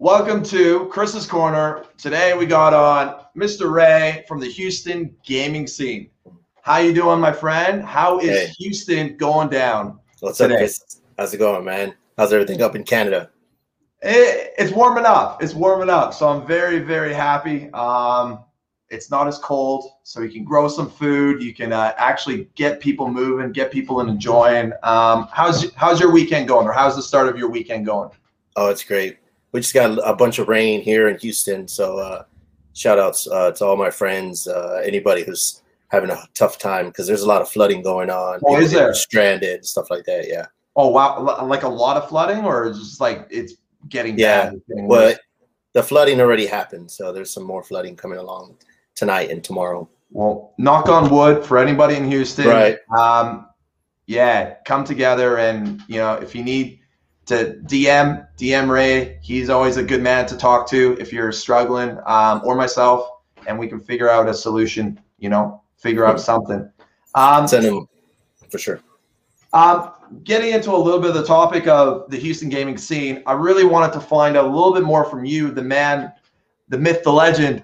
Welcome 0.00 0.44
to 0.44 0.86
Chris's 0.92 1.26
Corner. 1.26 1.84
Today 1.96 2.32
we 2.36 2.46
got 2.46 2.72
on 2.72 3.24
Mr. 3.36 3.72
Ray 3.72 4.24
from 4.28 4.38
the 4.38 4.46
Houston 4.46 5.12
gaming 5.24 5.66
scene. 5.66 6.10
How 6.62 6.78
you 6.78 6.94
doing, 6.94 7.18
my 7.18 7.32
friend? 7.32 7.82
How 7.84 8.20
is 8.20 8.28
Hey. 8.28 8.52
Houston 8.58 9.16
going 9.16 9.48
down? 9.48 9.98
What's 10.20 10.38
today. 10.38 10.54
up, 10.54 10.58
Chris? 10.60 11.00
How's 11.18 11.34
it 11.34 11.38
going, 11.38 11.64
man? 11.64 11.94
How's 12.16 12.32
everything 12.32 12.62
up 12.62 12.76
in 12.76 12.84
Canada? 12.84 13.30
It, 14.02 14.54
it's 14.56 14.70
warming 14.70 15.04
up. 15.04 15.42
It's 15.42 15.54
warming 15.54 15.90
up. 15.90 16.14
So 16.14 16.28
I'm 16.28 16.46
very, 16.46 16.78
very 16.78 17.12
happy. 17.12 17.68
Um, 17.72 18.44
it's 18.90 19.10
not 19.10 19.26
as 19.26 19.38
cold, 19.38 19.84
so 20.04 20.20
you 20.20 20.30
can 20.30 20.44
grow 20.44 20.68
some 20.68 20.88
food. 20.88 21.42
You 21.42 21.52
can 21.52 21.72
uh, 21.72 21.92
actually 21.96 22.48
get 22.54 22.78
people 22.78 23.08
moving, 23.10 23.50
get 23.50 23.72
people 23.72 24.00
and 24.00 24.08
enjoying. 24.08 24.72
Um, 24.84 25.28
how's 25.32 25.74
how's 25.74 25.98
your 25.98 26.12
weekend 26.12 26.46
going, 26.46 26.68
or 26.68 26.72
how's 26.72 26.94
the 26.94 27.02
start 27.02 27.28
of 27.28 27.36
your 27.36 27.50
weekend 27.50 27.84
going? 27.84 28.10
Oh, 28.54 28.70
it's 28.70 28.84
great. 28.84 29.18
We 29.52 29.60
just 29.60 29.74
got 29.74 29.98
a 30.04 30.14
bunch 30.14 30.38
of 30.38 30.48
rain 30.48 30.82
here 30.82 31.08
in 31.08 31.18
Houston, 31.18 31.66
so 31.68 31.98
uh, 31.98 32.24
shout 32.74 32.98
outs 32.98 33.26
uh, 33.26 33.52
to 33.52 33.64
all 33.64 33.76
my 33.76 33.90
friends, 33.90 34.46
uh, 34.46 34.82
anybody 34.84 35.24
who's 35.24 35.62
having 35.88 36.10
a 36.10 36.22
tough 36.34 36.58
time 36.58 36.86
because 36.86 37.06
there's 37.06 37.22
a 37.22 37.26
lot 37.26 37.40
of 37.40 37.48
flooding 37.48 37.82
going 37.82 38.10
on. 38.10 38.40
Oh, 38.46 38.60
is 38.60 38.72
there? 38.72 38.94
Stranded, 38.94 39.64
stuff 39.64 39.90
like 39.90 40.04
that. 40.04 40.28
Yeah. 40.28 40.46
Oh 40.76 40.88
wow, 40.88 41.44
like 41.46 41.64
a 41.64 41.68
lot 41.68 41.96
of 41.96 42.08
flooding, 42.08 42.44
or 42.44 42.72
just 42.72 43.00
like 43.00 43.26
it's 43.30 43.54
getting 43.88 44.18
Yeah, 44.18 44.50
bad, 44.50 44.60
Well, 44.68 45.16
the 45.72 45.82
flooding 45.82 46.20
already 46.20 46.46
happened, 46.46 46.90
so 46.90 47.12
there's 47.12 47.32
some 47.32 47.42
more 47.42 47.62
flooding 47.62 47.96
coming 47.96 48.18
along 48.18 48.56
tonight 48.94 49.30
and 49.30 49.42
tomorrow. 49.42 49.88
Well, 50.10 50.54
knock 50.58 50.88
on 50.88 51.10
wood 51.10 51.44
for 51.44 51.58
anybody 51.58 51.96
in 51.96 52.08
Houston. 52.10 52.46
Right. 52.46 52.78
Um, 52.96 53.48
yeah, 54.06 54.54
come 54.64 54.84
together 54.84 55.38
and 55.38 55.82
you 55.88 55.98
know 55.98 56.14
if 56.14 56.34
you 56.34 56.42
need 56.42 56.80
to 57.28 57.60
DM 57.64 58.26
DM 58.36 58.68
Ray, 58.68 59.18
he's 59.22 59.48
always 59.50 59.76
a 59.76 59.82
good 59.82 60.02
man 60.02 60.26
to 60.26 60.36
talk 60.36 60.68
to 60.70 60.96
if 60.98 61.12
you're 61.12 61.32
struggling, 61.32 61.98
um, 62.06 62.40
or 62.44 62.54
myself, 62.54 63.08
and 63.46 63.58
we 63.58 63.68
can 63.68 63.78
figure 63.80 64.08
out 64.08 64.28
a 64.28 64.34
solution. 64.34 64.98
You 65.18 65.28
know, 65.28 65.62
figure 65.76 66.04
out 66.04 66.20
something. 66.20 66.70
Um, 67.14 67.46
Send 67.48 67.64
them 67.64 67.88
for 68.50 68.58
sure. 68.58 68.80
um, 69.52 69.92
getting 70.24 70.52
into 70.52 70.70
a 70.70 70.76
little 70.76 71.00
bit 71.00 71.10
of 71.10 71.16
the 71.16 71.24
topic 71.24 71.66
of 71.66 72.10
the 72.10 72.16
Houston 72.16 72.48
gaming 72.48 72.78
scene, 72.78 73.22
I 73.26 73.32
really 73.32 73.64
wanted 73.64 73.92
to 73.94 74.00
find 74.00 74.36
out 74.36 74.44
a 74.44 74.48
little 74.48 74.72
bit 74.72 74.84
more 74.84 75.04
from 75.04 75.24
you, 75.24 75.50
the 75.50 75.62
man, 75.62 76.12
the 76.68 76.78
myth, 76.78 77.02
the 77.02 77.12
legend. 77.12 77.62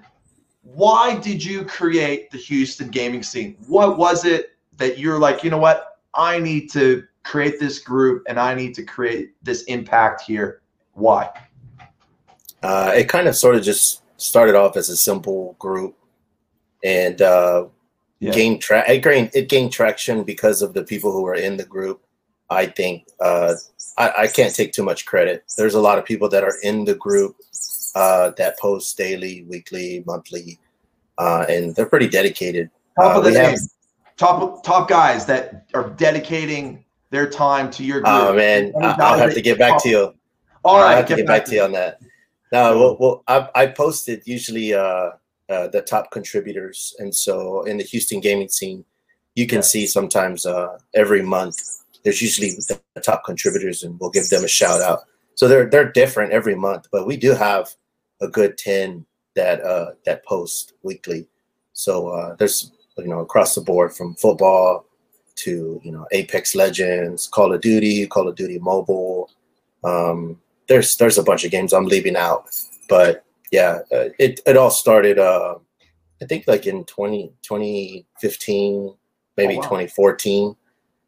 Why 0.61 1.17
did 1.19 1.43
you 1.43 1.63
create 1.63 2.29
the 2.31 2.37
Houston 2.37 2.89
gaming 2.89 3.23
scene? 3.23 3.55
What 3.67 3.97
was 3.97 4.25
it 4.25 4.57
that 4.77 4.97
you're 4.99 5.17
like, 5.19 5.43
you 5.43 5.49
know 5.49 5.57
what? 5.57 5.99
I 6.13 6.39
need 6.39 6.71
to 6.71 7.03
create 7.25 7.59
this 7.59 7.79
group 7.79 8.23
and 8.27 8.39
I 8.39 8.53
need 8.53 8.73
to 8.75 8.83
create 8.83 9.31
this 9.43 9.63
impact 9.63 10.21
here. 10.21 10.61
Why? 10.93 11.29
Uh, 12.63 12.93
it 12.95 13.09
kind 13.09 13.27
of 13.27 13.35
sort 13.35 13.55
of 13.55 13.63
just 13.63 14.03
started 14.17 14.55
off 14.55 14.77
as 14.77 14.89
a 14.89 14.95
simple 14.95 15.55
group 15.59 15.95
and 16.83 17.21
uh, 17.21 17.65
Yeah. 18.19 18.31
gained 18.31 18.61
tra- 18.61 18.89
it 18.89 19.03
gained 19.03 19.31
it 19.33 19.49
gained 19.49 19.71
traction 19.73 20.23
because 20.23 20.61
of 20.61 20.73
the 20.73 20.83
people 20.83 21.11
who 21.11 21.23
were 21.23 21.35
in 21.35 21.57
the 21.57 21.65
group. 21.65 22.01
I 22.49 22.67
think 22.67 23.07
uh, 23.19 23.55
I, 23.97 24.11
I 24.19 24.27
can't 24.27 24.53
take 24.55 24.71
too 24.71 24.83
much 24.83 25.05
credit. 25.05 25.43
There's 25.57 25.73
a 25.73 25.81
lot 25.81 25.97
of 25.97 26.05
people 26.05 26.29
that 26.29 26.43
are 26.43 26.55
in 26.63 26.85
the 26.85 26.95
group 26.95 27.35
uh, 27.95 28.31
that 28.37 28.59
post 28.59 28.97
daily, 28.97 29.43
weekly, 29.49 30.03
monthly, 30.05 30.59
uh, 31.17 31.45
and 31.49 31.75
they're 31.75 31.89
pretty 31.89 32.07
dedicated. 32.07 32.69
Top 32.99 33.15
Uh, 33.15 33.19
of 33.19 33.25
the 33.25 33.39
have- 33.39 33.59
Top 34.17 34.63
top 34.63 34.87
guys 34.87 35.25
that 35.25 35.65
are 35.73 35.89
dedicating 35.89 36.84
their 37.09 37.29
time 37.29 37.69
to 37.71 37.83
your 37.83 38.01
group. 38.01 38.13
Oh 38.13 38.33
man, 38.33 38.73
I, 38.81 38.95
I'll 38.99 39.17
have 39.17 39.33
to 39.33 39.41
get 39.41 39.57
back 39.57 39.81
to 39.83 39.89
you. 39.89 40.13
All 40.63 40.77
right, 40.77 40.91
I'll 40.91 40.97
have 40.97 41.07
to 41.07 41.15
get 41.15 41.27
back 41.27 41.45
to 41.45 41.55
you 41.55 41.63
on 41.63 41.71
that. 41.73 41.99
No, 42.51 42.77
well, 42.77 42.97
well 42.99 43.23
I, 43.27 43.63
I 43.63 43.67
posted 43.67 44.23
usually 44.25 44.73
uh, 44.73 45.11
uh, 45.49 45.67
the 45.67 45.81
top 45.81 46.11
contributors, 46.11 46.95
and 46.99 47.13
so 47.13 47.63
in 47.63 47.77
the 47.77 47.83
Houston 47.83 48.19
gaming 48.19 48.49
scene, 48.49 48.85
you 49.35 49.47
can 49.47 49.57
Yeah. 49.57 49.61
see 49.61 49.87
sometimes 49.87 50.45
uh, 50.45 50.77
every 50.93 51.21
month 51.21 51.57
there's 52.03 52.21
usually 52.21 52.51
the 52.51 53.01
top 53.01 53.23
contributors, 53.25 53.83
and 53.83 53.99
we'll 53.99 54.11
give 54.11 54.29
them 54.29 54.43
a 54.43 54.47
shout 54.47 54.81
out. 54.81 55.01
So 55.35 55.47
they're 55.47 55.69
they're 55.69 55.91
different 55.91 56.31
every 56.31 56.55
month, 56.55 56.87
but 56.91 57.05
we 57.05 57.17
do 57.17 57.31
have 57.31 57.73
a 58.21 58.27
good 58.27 58.57
ten 58.57 59.05
that 59.35 59.61
uh, 59.61 59.91
that 60.05 60.25
post 60.25 60.73
weekly. 60.83 61.27
So 61.73 62.07
uh, 62.07 62.35
there's 62.35 62.71
you 62.97 63.07
know 63.07 63.19
across 63.19 63.55
the 63.55 63.61
board 63.61 63.93
from 63.93 64.15
football 64.15 64.85
to 65.35 65.79
you 65.83 65.91
know 65.91 66.05
Apex 66.11 66.55
Legends, 66.55 67.27
Call 67.27 67.53
of 67.53 67.61
Duty, 67.61 68.05
Call 68.07 68.27
of 68.27 68.35
Duty 68.35 68.59
Mobile. 68.59 69.29
Um, 69.83 70.39
there's 70.67 70.95
there's 70.97 71.17
a 71.17 71.23
bunch 71.23 71.43
of 71.45 71.51
games 71.51 71.73
I'm 71.73 71.85
leaving 71.85 72.15
out, 72.15 72.45
but 72.89 73.23
yeah, 73.51 73.79
uh, 73.91 74.09
it 74.19 74.39
it 74.45 74.57
all 74.57 74.71
started. 74.71 75.19
Uh, 75.19 75.55
I 76.21 76.25
think 76.25 76.45
like 76.47 76.65
in 76.65 76.85
20, 76.85 77.33
2015, 77.41 78.93
maybe 79.37 79.55
Oh, 79.55 79.57
wow. 79.57 79.63
2014, 79.63 80.55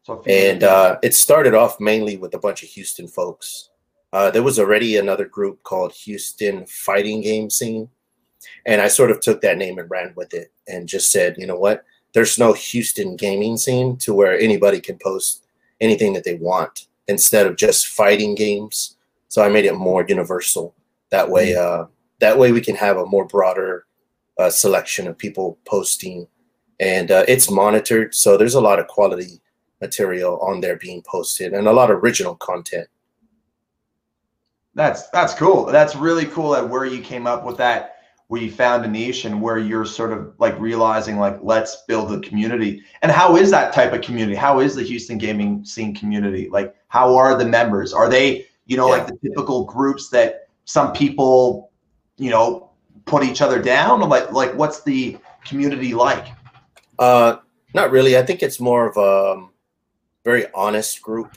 So 0.02 0.22
and 0.26 0.62
uh, 0.62 0.98
it 1.02 1.14
started 1.14 1.54
off 1.54 1.80
mainly 1.80 2.16
with 2.16 2.34
a 2.34 2.38
bunch 2.38 2.62
of 2.62 2.68
Houston 2.68 3.08
folks. 3.08 3.70
Uh, 4.12 4.30
there 4.30 4.42
was 4.42 4.58
already 4.58 4.96
another 4.96 5.24
group 5.26 5.62
called 5.64 5.92
Houston 5.92 6.66
Fighting 6.66 7.20
Game 7.22 7.50
Scene, 7.50 7.88
and 8.66 8.80
I 8.80 8.88
sort 8.88 9.10
of 9.10 9.20
took 9.20 9.40
that 9.40 9.58
name 9.58 9.78
and 9.78 9.90
ran 9.90 10.12
with 10.14 10.34
it, 10.34 10.52
and 10.66 10.88
just 10.88 11.10
said, 11.10 11.36
you 11.38 11.46
know 11.46 11.58
what? 11.58 11.84
There's 12.14 12.38
no 12.38 12.52
Houston 12.52 13.16
gaming 13.16 13.56
scene 13.56 13.96
to 13.98 14.14
where 14.14 14.38
anybody 14.38 14.80
can 14.80 14.98
post 14.98 15.44
anything 15.80 16.12
that 16.14 16.24
they 16.24 16.34
want 16.34 16.86
instead 17.06 17.46
of 17.46 17.56
just 17.56 17.88
fighting 17.88 18.34
games. 18.34 18.96
So 19.28 19.42
I 19.42 19.48
made 19.48 19.64
it 19.64 19.74
more 19.74 20.04
universal. 20.08 20.74
That 21.10 21.30
way, 21.30 21.54
uh, 21.54 21.84
that 22.20 22.38
way 22.38 22.52
we 22.52 22.60
can 22.60 22.76
have 22.76 22.96
a 22.96 23.06
more 23.06 23.24
broader 23.24 23.86
uh, 24.38 24.50
selection 24.50 25.06
of 25.06 25.18
people 25.18 25.58
posting, 25.64 26.26
and 26.80 27.10
uh, 27.10 27.24
it's 27.28 27.50
monitored. 27.50 28.14
So 28.14 28.36
there's 28.36 28.54
a 28.54 28.60
lot 28.60 28.78
of 28.78 28.86
quality 28.86 29.40
material 29.80 30.38
on 30.40 30.60
there 30.60 30.76
being 30.76 31.02
posted 31.02 31.52
and 31.52 31.68
a 31.68 31.72
lot 31.72 31.90
of 31.90 31.98
original 32.02 32.34
content. 32.36 32.88
That's 34.74 35.08
that's 35.10 35.34
cool. 35.34 35.66
That's 35.66 35.96
really 35.96 36.26
cool 36.26 36.54
at 36.54 36.68
where 36.68 36.84
you 36.84 37.00
came 37.00 37.26
up 37.26 37.44
with 37.44 37.56
that, 37.56 37.97
where 38.28 38.40
you 38.42 38.50
found 38.50 38.84
a 38.84 38.88
niche 38.88 39.24
and 39.24 39.40
where 39.40 39.58
you're 39.58 39.86
sort 39.86 40.12
of 40.12 40.34
like 40.38 40.58
realizing 40.60 41.18
like 41.18 41.38
let's 41.42 41.82
build 41.88 42.12
a 42.12 42.20
community. 42.20 42.82
And 43.00 43.10
how 43.10 43.36
is 43.36 43.50
that 43.50 43.72
type 43.72 43.92
of 43.94 44.02
community? 44.02 44.36
How 44.36 44.60
is 44.60 44.74
the 44.74 44.82
Houston 44.82 45.16
gaming 45.16 45.64
scene 45.64 45.94
community? 45.94 46.48
Like 46.50 46.74
how 46.88 47.16
are 47.16 47.36
the 47.36 47.46
members? 47.46 47.92
Are 47.94 48.08
they, 48.08 48.46
you 48.66 48.76
know, 48.76 48.88
like 48.88 49.06
the 49.06 49.18
typical 49.22 49.64
groups 49.64 50.10
that 50.10 50.48
some 50.66 50.92
people, 50.92 51.70
you 52.18 52.30
know, 52.30 52.70
put 53.06 53.24
each 53.24 53.40
other 53.40 53.62
down? 53.62 54.00
Like 54.00 54.30
like 54.30 54.54
what's 54.54 54.82
the 54.82 55.16
community 55.46 55.94
like? 55.94 56.26
Uh, 56.98 57.36
not 57.74 57.90
really. 57.90 58.18
I 58.18 58.22
think 58.22 58.42
it's 58.42 58.60
more 58.60 58.86
of 58.86 58.96
a 58.98 59.32
um, 59.38 59.50
very 60.24 60.44
honest 60.54 61.00
group. 61.00 61.34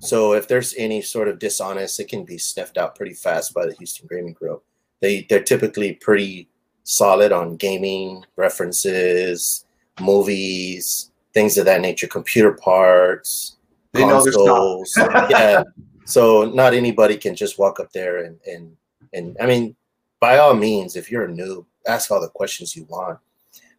So 0.00 0.32
if 0.32 0.48
there's 0.48 0.74
any 0.76 1.00
sort 1.00 1.28
of 1.28 1.38
dishonest, 1.38 2.00
it 2.00 2.08
can 2.08 2.24
be 2.24 2.38
sniffed 2.38 2.76
out 2.76 2.96
pretty 2.96 3.14
fast 3.14 3.54
by 3.54 3.66
the 3.66 3.74
Houston 3.74 4.08
Gaming 4.10 4.32
Group. 4.32 4.64
They 5.04 5.26
they're 5.28 5.42
typically 5.42 5.92
pretty 5.92 6.48
solid 6.84 7.30
on 7.30 7.56
gaming 7.56 8.24
references, 8.36 9.66
movies, 10.00 11.10
things 11.34 11.58
of 11.58 11.66
that 11.66 11.82
nature, 11.82 12.06
computer 12.06 12.52
parts, 12.52 13.58
They 13.92 14.00
know 14.06 14.22
their 14.22 14.32
stuff. 14.32 14.46
consoles. 14.46 14.96
yeah. 15.30 15.62
So 16.06 16.44
not 16.44 16.72
anybody 16.72 17.18
can 17.18 17.34
just 17.36 17.58
walk 17.58 17.80
up 17.80 17.92
there 17.92 18.24
and 18.24 18.38
and 18.46 18.74
and 19.12 19.36
I 19.42 19.44
mean, 19.44 19.76
by 20.20 20.38
all 20.38 20.54
means, 20.54 20.96
if 20.96 21.10
you're 21.10 21.26
a 21.26 21.28
noob, 21.28 21.66
ask 21.86 22.10
all 22.10 22.22
the 22.22 22.30
questions 22.40 22.74
you 22.74 22.84
want. 22.84 23.18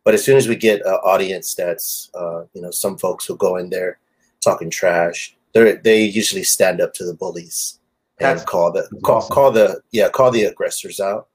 But 0.04 0.14
as 0.14 0.24
soon 0.24 0.38
as 0.38 0.48
we 0.48 0.56
get 0.56 0.86
an 0.86 1.00
audience 1.04 1.56
that's 1.56 2.12
uh, 2.14 2.44
you 2.54 2.62
know 2.62 2.70
some 2.70 3.00
folks 3.00 3.26
who 3.26 3.36
go 3.36 3.56
in 3.58 3.72
there 3.72 3.98
talking 4.42 4.70
trash, 4.70 5.36
they 5.56 5.74
they 5.78 6.04
usually 6.04 6.44
stand 6.44 6.82
up 6.82 6.94
to 6.94 7.04
the 7.04 7.16
bullies 7.16 7.80
and 8.20 8.46
call 8.46 8.72
the 8.72 8.88
call, 9.04 9.22
call 9.28 9.52
the 9.52 9.82
yeah 9.92 10.10
call 10.10 10.32
the 10.32 10.44
aggressors 10.44 11.00
out. 11.00 11.28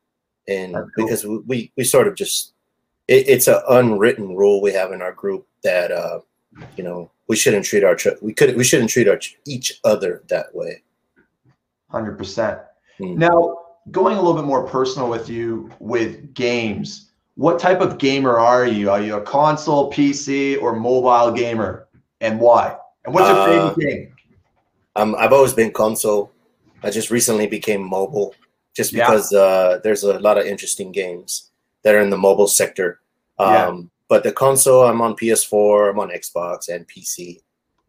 And 0.49 0.75
cool. 0.75 0.85
because 0.97 1.25
we, 1.25 1.39
we 1.47 1.73
we 1.77 1.85
sort 1.85 2.09
of 2.09 2.15
just 2.15 2.55
it, 3.09 3.29
it's 3.29 3.49
an 3.49 3.61
unwritten 3.69 4.35
rule 4.35 4.63
we 4.63 4.73
have 4.73 4.93
in 4.93 5.03
our 5.03 5.13
group 5.13 5.47
that 5.63 5.93
uh, 5.93 6.21
you 6.77 6.85
know 6.85 7.11
we 7.29 7.37
shouldn't 7.37 7.65
treat 7.65 7.85
our 7.85 7.97
we 8.23 8.33
could 8.33 8.57
we 8.57 8.65
shouldn't 8.65 8.91
treat 8.91 9.09
our 9.09 9.21
each 9.47 9.81
other 9.85 10.23
that 10.29 10.55
way. 10.55 10.83
Hundred 11.89 12.17
percent. 12.17 12.59
Hmm. 12.99 13.19
Now, 13.19 13.59
going 13.91 14.17
a 14.17 14.21
little 14.21 14.41
bit 14.41 14.47
more 14.47 14.67
personal 14.67 15.09
with 15.09 15.29
you 15.29 15.71
with 15.81 16.35
games, 16.35 17.11
what 17.35 17.59
type 17.59 17.81
of 17.81 17.99
gamer 17.99 18.39
are 18.39 18.67
you? 18.67 18.91
Are 18.91 19.01
you 19.01 19.17
a 19.17 19.23
console, 19.23 19.93
PC, 19.93 20.61
or 20.61 20.75
mobile 20.75 21.33
gamer, 21.33 21.89
and 22.21 22.41
why? 22.41 22.77
And 23.05 23.15
what's 23.15 23.29
your 23.29 23.39
Uh, 23.39 23.75
favorite 23.75 23.87
game? 23.87 24.15
Um, 24.97 25.15
I've 25.19 25.33
always 25.33 25.53
been 25.53 25.73
console. 25.73 26.33
I 26.83 26.91
just 26.91 27.11
recently 27.11 27.47
became 27.47 27.83
mobile, 27.83 28.35
just 28.75 28.93
Yeah. 28.93 29.07
because 29.07 29.33
uh, 29.33 29.81
there's 29.83 30.03
a 30.03 30.19
lot 30.19 30.39
of 30.39 30.47
interesting 30.47 30.93
games 30.93 31.51
that 31.83 31.95
are 31.95 32.01
in 32.01 32.11
the 32.11 32.19
mobile 32.19 32.49
sector. 32.49 33.01
Um, 33.39 33.49
Yeah. 33.49 33.81
But 34.09 34.25
the 34.25 34.33
console, 34.33 34.83
I'm 34.87 35.01
on 35.01 35.15
PS4, 35.15 35.91
I'm 35.91 36.01
on 36.01 36.11
Xbox 36.11 36.69
and 36.69 36.85
PC. 36.89 37.39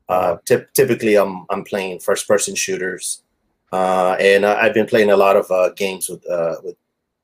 Uh, 0.08 0.38
typ- 0.46 0.72
typically, 0.74 1.16
I'm 1.16 1.46
I'm 1.50 1.64
playing 1.64 2.00
first-person 2.00 2.54
shooters, 2.54 3.24
uh, 3.72 4.16
and 4.20 4.46
uh, 4.46 4.56
I've 4.62 4.74
been 4.76 4.86
playing 4.86 5.10
a 5.10 5.18
lot 5.18 5.36
of 5.36 5.50
uh, 5.50 5.70
games 5.70 6.10
with 6.10 6.24
uh, 6.30 6.58
with 6.64 6.76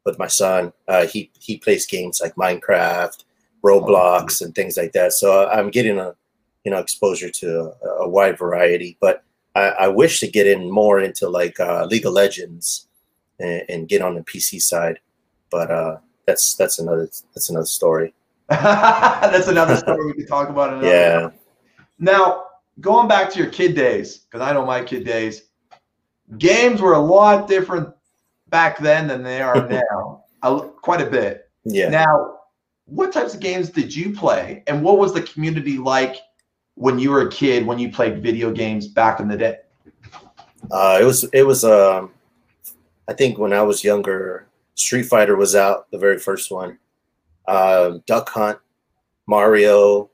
with 0.06 0.18
my 0.18 0.26
son. 0.28 0.74
Uh, 0.88 1.06
he 1.06 1.30
he 1.40 1.58
plays 1.58 1.86
games 1.86 2.22
like 2.24 2.34
Minecraft, 2.36 3.24
Roblox, 3.64 4.42
and 4.42 4.56
things 4.56 4.78
like 4.78 4.94
that. 4.94 5.14
So 5.14 5.48
I'm 5.48 5.70
getting 5.70 6.00
a 6.00 6.16
you 6.64 6.72
know 6.72 6.80
exposure 6.80 7.30
to 7.30 7.74
a, 7.84 7.88
a 8.06 8.08
wide 8.10 8.38
variety. 8.40 8.98
But 9.00 9.24
I, 9.58 9.86
I, 9.86 9.88
wish 9.88 10.20
to 10.20 10.28
get 10.28 10.48
in 10.48 10.70
more 10.70 11.00
into 11.00 11.28
like 11.30 11.60
uh, 11.60 11.86
League 11.86 12.06
of 12.06 12.14
Legends 12.14 12.88
and, 13.40 13.64
and, 13.70 13.88
get 13.88 14.02
on 14.02 14.16
the 14.16 14.22
PC 14.22 14.62
side. 14.62 15.00
But 15.50 15.72
uh, 15.72 15.98
that's 16.26 16.56
that's 16.56 16.80
another 16.80 17.10
that's 17.34 17.50
another 17.50 17.66
story. 17.66 18.14
that's 18.50 19.48
another 19.48 19.76
story 19.84 20.06
we 20.06 20.14
could 20.14 20.28
talk 20.28 20.50
about. 20.50 20.74
Another 20.74 20.88
yeah. 20.88 21.20
Time. 21.22 21.34
Now 22.00 22.44
going 22.80 23.08
back 23.08 23.32
to 23.32 23.40
your 23.40 23.50
kid 23.50 23.76
days, 23.76 24.18
because 24.18 24.42
I 24.42 24.54
know 24.54 24.66
my 24.66 24.84
kid 24.84 25.06
days, 25.06 25.44
games 26.38 26.82
were 26.82 26.94
a 26.94 27.00
lot 27.00 27.48
different 27.48 27.90
back 28.50 28.80
then 28.80 29.08
than 29.08 29.24
they 29.24 29.42
are 29.42 29.68
now, 29.92 30.24
a, 30.44 30.62
quite 30.62 31.02
a 31.02 31.10
bit. 31.10 31.50
Yeah. 31.64 31.90
Now, 31.90 32.40
what 32.86 33.12
types 33.12 33.34
of 33.34 33.40
games 33.40 33.70
did 33.70 33.94
you 33.94 34.14
play, 34.14 34.64
and 34.68 34.84
what 34.84 34.98
was 34.98 35.14
the 35.14 35.22
community 35.22 35.78
like 35.78 36.18
when 36.78 37.00
you 37.00 37.12
were 37.12 37.22
a 37.22 37.30
kid 37.30 37.66
when 37.66 37.80
you 37.80 37.92
played 37.92 38.22
video 38.24 38.52
games 38.52 38.88
back 38.88 39.20
in 39.20 39.28
the 39.28 39.38
day? 39.38 39.58
Uh, 40.72 40.98
it 41.02 41.04
was 41.04 41.24
it 41.34 41.44
was 41.44 41.64
um, 41.64 42.12
I 43.08 43.14
think 43.14 43.38
when 43.38 43.54
I 43.54 43.62
was 43.62 43.84
younger, 43.84 44.48
Street 44.76 45.04
Fighter 45.04 45.36
was 45.36 45.56
out, 45.56 45.90
the 45.92 45.98
very 45.98 46.20
first 46.20 46.52
one. 46.52 46.78
Uh, 47.48 48.00
Duck 48.06 48.30
Hunt, 48.30 48.60
Mario, 49.26 50.10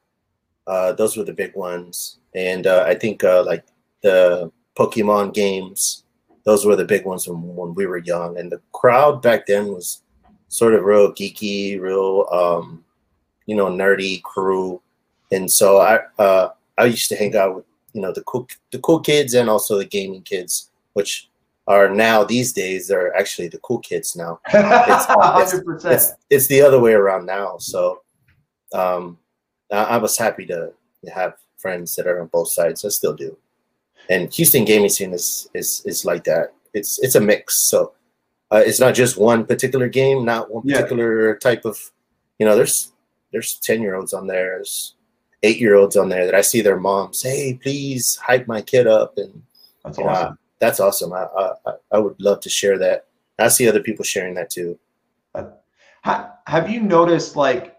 uh, 0.68 0.94
those 0.94 1.18
were 1.18 1.24
the 1.24 1.34
big 1.34 1.56
ones, 1.56 2.20
and 2.36 2.68
uh, 2.68 2.84
I 2.88 2.96
think 2.96 3.24
uh, 3.24 3.44
like 3.46 3.66
the 4.02 4.52
Pokemon 4.78 5.34
games 5.34 6.04
those 6.46 6.66
were 6.66 6.76
the 6.76 6.86
big 6.86 7.06
ones 7.06 7.28
when, 7.28 7.42
when 7.56 7.74
we 7.74 7.86
were 7.86 8.00
young. 8.00 8.38
And 8.38 8.52
the 8.52 8.62
crowd 8.72 9.22
back 9.22 9.46
then 9.46 9.68
was 9.68 10.04
sort 10.48 10.74
of 10.74 10.84
real 10.84 11.12
geeky, 11.14 11.80
real, 11.80 12.28
um, 12.32 12.84
you 13.46 13.56
know, 13.56 13.68
nerdy 13.68 14.22
crew. 14.24 14.82
And 15.34 15.52
so 15.52 15.80
I, 15.80 16.00
uh, 16.20 16.50
I 16.78 16.86
used 16.86 17.10
to 17.10 17.16
hang 17.16 17.36
out 17.36 17.56
with, 17.56 17.66
you 17.94 18.02
know, 18.02 18.14
the 18.14 18.24
cool, 18.24 18.48
the 18.72 18.80
cool 18.80 19.00
kids 19.00 19.34
and 19.34 19.50
also 19.50 19.78
the 19.78 19.86
gaming 19.86 20.22
kids, 20.22 20.72
which 20.94 21.30
are 21.68 21.90
now 21.90 22.24
these 22.24 22.54
days 22.54 22.88
they're 22.88 23.16
actually 23.16 23.48
the 23.48 23.60
cool 23.60 23.80
kids 23.80 24.16
now. 24.16 24.40
It's, 24.54 25.54
it's, 25.54 25.86
it's, 25.86 26.12
it's, 26.30 26.48
the 26.48 26.62
other 26.62 26.80
way 26.80 26.94
around 26.94 27.26
now. 27.26 27.58
So 27.58 28.02
um, 28.74 29.18
I, 29.72 29.84
I 29.84 29.98
was 29.98 30.18
happy 30.18 30.46
to 30.48 30.72
have 31.14 31.36
friends 31.58 31.96
that 31.96 32.08
are 32.08 32.22
on 32.22 32.28
both 32.28 32.52
sides. 32.52 32.84
I 32.84 32.90
still 32.90 33.14
do 33.16 33.38
and 34.10 34.34
Houston 34.34 34.66
gaming 34.66 34.90
scene 34.90 35.14
is 35.14 35.50
is 35.54 35.82
is 35.86 36.06
like 36.06 36.24
that. 36.26 36.54
It's 36.74 37.00
it's 37.00 37.16
a 37.16 37.22
mix. 37.22 37.70
So 37.70 37.94
uh, 38.52 38.64
it's 38.66 38.80
not 38.80 38.96
just 38.96 39.18
one 39.18 39.46
particular 39.46 39.88
game, 39.88 40.26
not 40.26 40.52
one 40.52 40.64
particular 40.64 41.34
yeah. 41.34 41.40
type 41.40 41.66
of. 41.66 41.80
You 42.40 42.46
know, 42.46 42.56
there's 42.56 42.92
there's 43.32 43.60
ten 43.62 43.82
year 43.82 43.96
olds 43.96 44.14
on 44.14 44.28
there, 44.28 44.58
there's 44.58 44.96
eight 45.44 45.60
year 45.60 45.76
olds 45.76 45.96
on 45.96 46.10
there 46.10 46.26
that 46.26 46.36
I 46.36 46.42
see 46.42 46.62
their 46.62 46.80
moms. 46.80 47.22
Hey, 47.22 47.60
please 47.62 48.16
hype 48.16 48.48
my 48.48 48.62
kid 48.62 48.88
up, 48.88 49.18
and 49.18 49.44
that's 49.84 50.00
awesome. 50.00 50.32
Uh, 50.32 50.36
that's 50.60 50.80
awesome. 50.80 51.14
I, 51.14 51.28
I 51.38 51.74
I 51.92 52.00
would 52.00 52.20
love 52.20 52.40
to 52.42 52.50
share 52.50 52.78
that. 52.80 53.08
I 53.40 53.48
see 53.50 53.68
other 53.68 53.82
people 53.82 54.06
sharing 54.06 54.34
that 54.36 54.50
too. 54.50 54.80
Uh, 55.36 55.50
have 56.48 56.70
you 56.70 56.82
noticed 56.82 57.36
like 57.36 57.76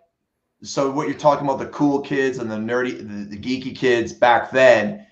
so 0.63 0.91
what 0.91 1.09
you're 1.09 1.17
talking 1.17 1.47
about 1.47 1.59
the 1.59 1.67
cool 1.67 2.01
kids 2.01 2.39
and 2.39 2.51
the 2.51 2.57
nerdy 2.57 2.97
the, 2.97 3.37
the 3.37 3.39
geeky 3.39 3.77
kids 3.77 4.13
back 4.13 4.51
then 4.51 5.07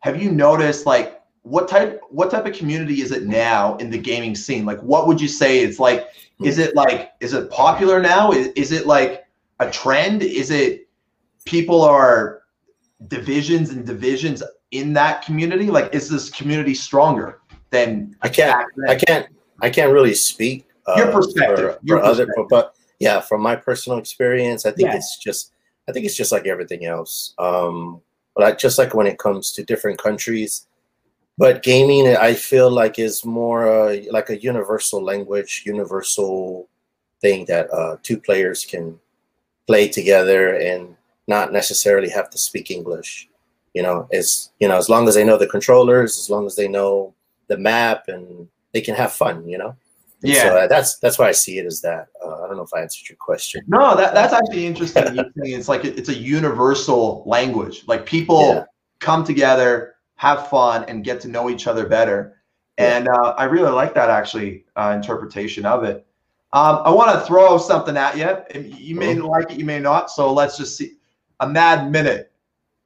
have 0.00 0.22
you 0.22 0.30
noticed 0.30 0.86
like 0.86 1.20
what 1.42 1.68
type 1.68 2.00
what 2.10 2.30
type 2.30 2.46
of 2.46 2.54
community 2.54 3.00
is 3.00 3.10
it 3.10 3.26
now 3.26 3.76
in 3.76 3.90
the 3.90 3.98
gaming 3.98 4.34
scene? 4.34 4.66
Like 4.66 4.80
what 4.80 5.06
would 5.06 5.20
you 5.20 5.28
say 5.28 5.60
it's 5.60 5.78
like 5.78 6.08
is 6.42 6.58
it 6.58 6.76
like 6.76 7.12
is 7.20 7.32
it 7.32 7.50
popular 7.50 8.00
now? 8.00 8.32
Is, 8.32 8.48
is 8.48 8.72
it 8.72 8.86
like 8.86 9.24
a 9.60 9.70
trend? 9.70 10.22
Is 10.22 10.50
it 10.50 10.87
people 11.48 11.82
are 11.82 12.42
divisions 13.06 13.70
and 13.70 13.86
divisions 13.86 14.42
in 14.70 14.92
that 14.92 15.24
community? 15.24 15.66
Like 15.70 15.94
is 15.94 16.10
this 16.10 16.28
community 16.28 16.74
stronger 16.74 17.40
than 17.70 18.14
I 18.20 18.28
can't 18.28 18.66
I 18.86 18.94
can't 18.96 19.26
I 19.62 19.70
can't 19.70 19.90
really 19.92 20.14
speak 20.14 20.66
uh, 20.86 20.96
your 20.98 21.10
perspective. 21.10 21.56
For, 21.56 21.78
your 21.82 21.98
for 21.98 22.04
perspective. 22.04 22.34
other 22.36 22.46
but 22.50 22.74
yeah, 22.98 23.20
from 23.20 23.40
my 23.40 23.56
personal 23.56 23.98
experience, 23.98 24.66
I 24.66 24.72
think 24.72 24.90
yeah. 24.90 24.96
it's 24.96 25.16
just 25.16 25.52
I 25.88 25.92
think 25.92 26.04
it's 26.04 26.16
just 26.16 26.32
like 26.32 26.46
everything 26.46 26.84
else. 26.84 27.34
Um, 27.38 28.02
like 28.36 28.58
just 28.58 28.76
like 28.78 28.94
when 28.94 29.06
it 29.06 29.18
comes 29.18 29.52
to 29.52 29.64
different 29.64 29.98
countries. 29.98 30.66
But 31.38 31.62
gaming, 31.62 32.16
I 32.16 32.34
feel 32.34 32.68
like 32.68 32.98
is 32.98 33.24
more 33.24 33.68
uh, 33.68 33.96
like 34.10 34.28
a 34.28 34.40
universal 34.40 35.02
language, 35.02 35.62
universal 35.64 36.68
thing 37.20 37.46
that 37.46 37.72
uh, 37.72 37.96
two 38.02 38.18
players 38.18 38.64
can 38.64 38.98
play 39.68 39.86
together 39.86 40.54
and 40.54 40.96
not 41.28 41.52
necessarily 41.52 42.08
have 42.08 42.30
to 42.30 42.38
speak 42.38 42.70
English. 42.70 43.28
You 43.74 43.82
know, 43.82 44.08
as 44.12 44.50
you 44.58 44.66
know, 44.66 44.76
as 44.76 44.88
long 44.88 45.06
as 45.06 45.14
they 45.14 45.24
know 45.24 45.36
the 45.36 45.46
controllers, 45.46 46.18
as 46.18 46.30
long 46.30 46.46
as 46.46 46.56
they 46.56 46.66
know 46.66 47.14
the 47.46 47.58
map, 47.58 48.04
and 48.08 48.48
they 48.72 48.80
can 48.80 48.94
have 48.94 49.12
fun. 49.12 49.46
You 49.48 49.58
know. 49.58 49.76
And 50.22 50.32
yeah, 50.32 50.42
so, 50.42 50.56
uh, 50.56 50.66
that's 50.66 50.98
that's 50.98 51.18
why 51.18 51.28
I 51.28 51.32
see 51.32 51.58
it 51.58 51.66
as 51.66 51.80
that. 51.82 52.08
Uh, 52.24 52.42
I 52.42 52.48
don't 52.48 52.56
know 52.56 52.64
if 52.64 52.74
I 52.74 52.80
answered 52.80 53.08
your 53.08 53.16
question. 53.16 53.62
No, 53.68 53.94
that, 53.94 54.14
that's 54.14 54.32
actually 54.32 54.66
interesting. 54.66 55.04
it's 55.36 55.68
like 55.68 55.84
it's 55.84 56.08
a 56.08 56.14
universal 56.14 57.22
language. 57.24 57.84
Like 57.86 58.04
people 58.04 58.54
yeah. 58.54 58.64
come 58.98 59.22
together, 59.22 59.94
have 60.16 60.48
fun, 60.48 60.84
and 60.88 61.04
get 61.04 61.20
to 61.20 61.28
know 61.28 61.48
each 61.50 61.68
other 61.68 61.86
better. 61.86 62.40
Yeah. 62.78 62.96
And 62.96 63.08
uh, 63.08 63.34
I 63.36 63.44
really 63.44 63.70
like 63.70 63.94
that 63.94 64.10
actually 64.10 64.64
uh, 64.74 64.92
interpretation 64.96 65.64
of 65.64 65.84
it. 65.84 66.04
Um, 66.52 66.80
I 66.84 66.90
want 66.90 67.12
to 67.12 67.24
throw 67.26 67.58
something 67.58 67.96
at 67.96 68.16
you. 68.16 68.70
You 68.76 68.96
may 68.96 69.14
mm-hmm. 69.14 69.26
like 69.26 69.52
it, 69.52 69.58
you 69.58 69.64
may 69.64 69.78
not. 69.78 70.10
So 70.10 70.32
let's 70.32 70.56
just 70.56 70.76
see 70.76 70.94
a 71.40 71.48
mad 71.48 71.90
minute. 71.90 72.32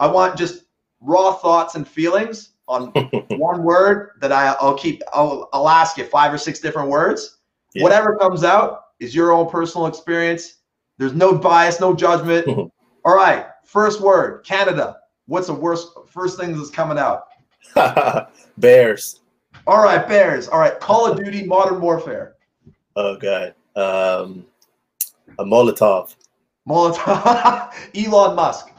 I 0.00 0.06
want 0.06 0.36
just 0.36 0.64
raw 1.00 1.32
thoughts 1.32 1.74
and 1.74 1.86
feelings 1.86 2.50
on 2.68 2.86
one 3.30 3.62
word 3.62 4.10
that 4.20 4.32
I, 4.32 4.56
will 4.62 4.74
keep. 4.74 5.02
I'll, 5.12 5.48
I'll 5.52 5.68
ask 5.68 5.96
you 5.96 6.04
five 6.04 6.32
or 6.32 6.38
six 6.38 6.58
different 6.60 6.88
words. 6.88 7.38
Yeah. 7.74 7.82
Whatever 7.84 8.16
comes 8.16 8.44
out 8.44 8.84
is 9.00 9.14
your 9.14 9.32
own 9.32 9.48
personal 9.50 9.86
experience. 9.86 10.58
There's 10.98 11.14
no 11.14 11.36
bias, 11.36 11.80
no 11.80 11.94
judgment. 11.94 12.46
All 13.04 13.16
right, 13.16 13.46
first 13.64 14.00
word, 14.00 14.44
Canada. 14.44 14.98
What's 15.26 15.48
the 15.48 15.54
worst 15.54 15.88
first 16.06 16.38
thing 16.38 16.56
that's 16.56 16.70
coming 16.70 16.98
out? 16.98 17.24
Bears. 18.58 19.20
All 19.66 19.82
right, 19.82 20.06
Bears. 20.06 20.48
All 20.48 20.58
right, 20.58 20.78
Call 20.78 21.10
of 21.10 21.16
Duty 21.16 21.44
Modern 21.44 21.80
Warfare. 21.80 22.34
Oh 22.96 23.16
god. 23.16 23.54
Um 23.74 24.46
a 25.38 25.44
Molotov. 25.44 26.14
Molotov. 26.68 27.72
Elon 27.96 28.36
Musk. 28.36 28.70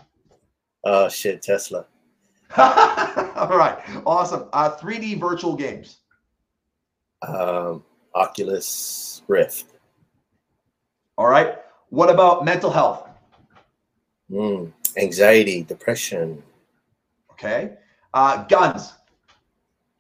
Oh 0.84 1.10
shit, 1.10 1.42
Tesla. 1.42 1.86
All 2.58 3.58
right, 3.58 3.80
awesome. 4.06 4.48
Uh, 4.54 4.76
3D 4.78 5.20
virtual 5.20 5.56
games. 5.56 5.98
Um, 7.28 7.84
Oculus 8.14 9.24
Rift. 9.28 9.74
All 11.18 11.28
right. 11.28 11.58
What 11.90 12.10
about 12.10 12.46
mental 12.46 12.70
health? 12.70 13.08
Mm, 14.30 14.72
anxiety, 14.98 15.64
depression. 15.64 16.42
Okay. 17.32 17.74
Uh, 18.14 18.44
guns. 18.44 18.94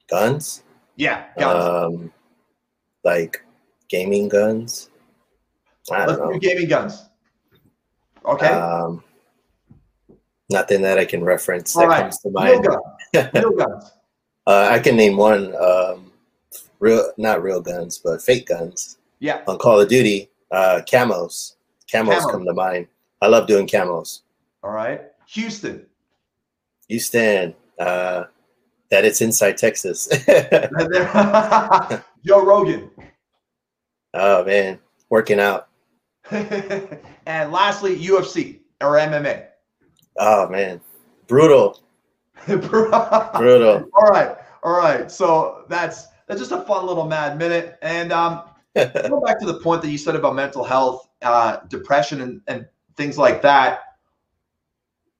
Guns? 0.09 0.63
Yeah, 0.95 1.25
guns. 1.37 1.63
Um, 1.63 2.11
like 3.03 3.43
gaming 3.89 4.27
guns. 4.27 4.89
I 5.91 6.05
Let's 6.05 6.19
do 6.19 6.39
gaming 6.39 6.67
guns. 6.67 7.09
Okay. 8.25 8.47
Um, 8.47 9.03
Nothing 10.49 10.81
that 10.83 10.99
I 10.99 11.05
can 11.05 11.23
reference 11.23 11.73
that 11.73 11.87
right. 11.87 12.01
comes 12.01 12.19
to 12.19 12.29
mind. 12.29 12.65
Real, 12.67 12.79
gun. 13.13 13.29
real 13.33 13.51
guns. 13.51 13.91
uh, 14.45 14.67
I 14.71 14.79
can 14.79 14.95
name 14.95 15.17
one. 15.17 15.55
Um, 15.55 16.11
real, 16.79 17.11
not 17.17 17.41
real 17.41 17.61
guns, 17.61 17.97
but 17.97 18.21
fake 18.21 18.47
guns. 18.47 18.97
Yeah. 19.19 19.41
On 19.47 19.57
Call 19.57 19.79
of 19.79 19.87
Duty, 19.89 20.29
uh, 20.51 20.81
camos. 20.85 21.55
Camos 21.91 22.19
Camo. 22.19 22.31
come 22.31 22.45
to 22.45 22.53
mind. 22.53 22.87
I 23.21 23.27
love 23.27 23.47
doing 23.47 23.67
camos. 23.67 24.21
All 24.61 24.71
right. 24.71 25.01
Houston. 25.27 25.85
Houston. 26.89 27.55
Uh, 27.79 28.25
that 28.91 29.05
it's 29.05 29.21
inside 29.21 29.57
Texas. 29.57 30.07
Joe 32.25 32.45
Rogan. 32.45 32.89
Oh 34.15 34.45
man, 34.45 34.77
working 35.09 35.39
out. 35.39 35.69
and 36.31 37.51
lastly, 37.51 37.97
UFC 37.97 38.59
or 38.81 38.91
MMA. 38.91 39.47
Oh 40.17 40.47
man, 40.47 40.79
brutal. 42.47 43.31
brutal. 43.37 43.89
All 43.93 44.09
right, 44.09 44.35
all 44.63 44.77
right. 44.77 45.11
So 45.11 45.65
that's 45.69 46.07
that's 46.27 46.39
just 46.39 46.51
a 46.51 46.61
fun 46.61 46.85
little 46.85 47.05
mad 47.05 47.37
minute. 47.37 47.77
And 47.81 48.11
um, 48.11 48.43
go 48.75 49.21
back 49.21 49.39
to 49.39 49.45
the 49.45 49.59
point 49.61 49.81
that 49.81 49.89
you 49.89 49.97
said 49.97 50.15
about 50.15 50.35
mental 50.35 50.63
health, 50.63 51.09
uh, 51.21 51.57
depression, 51.67 52.21
and, 52.21 52.41
and 52.47 52.67
things 52.95 53.17
like 53.17 53.41
that. 53.41 53.81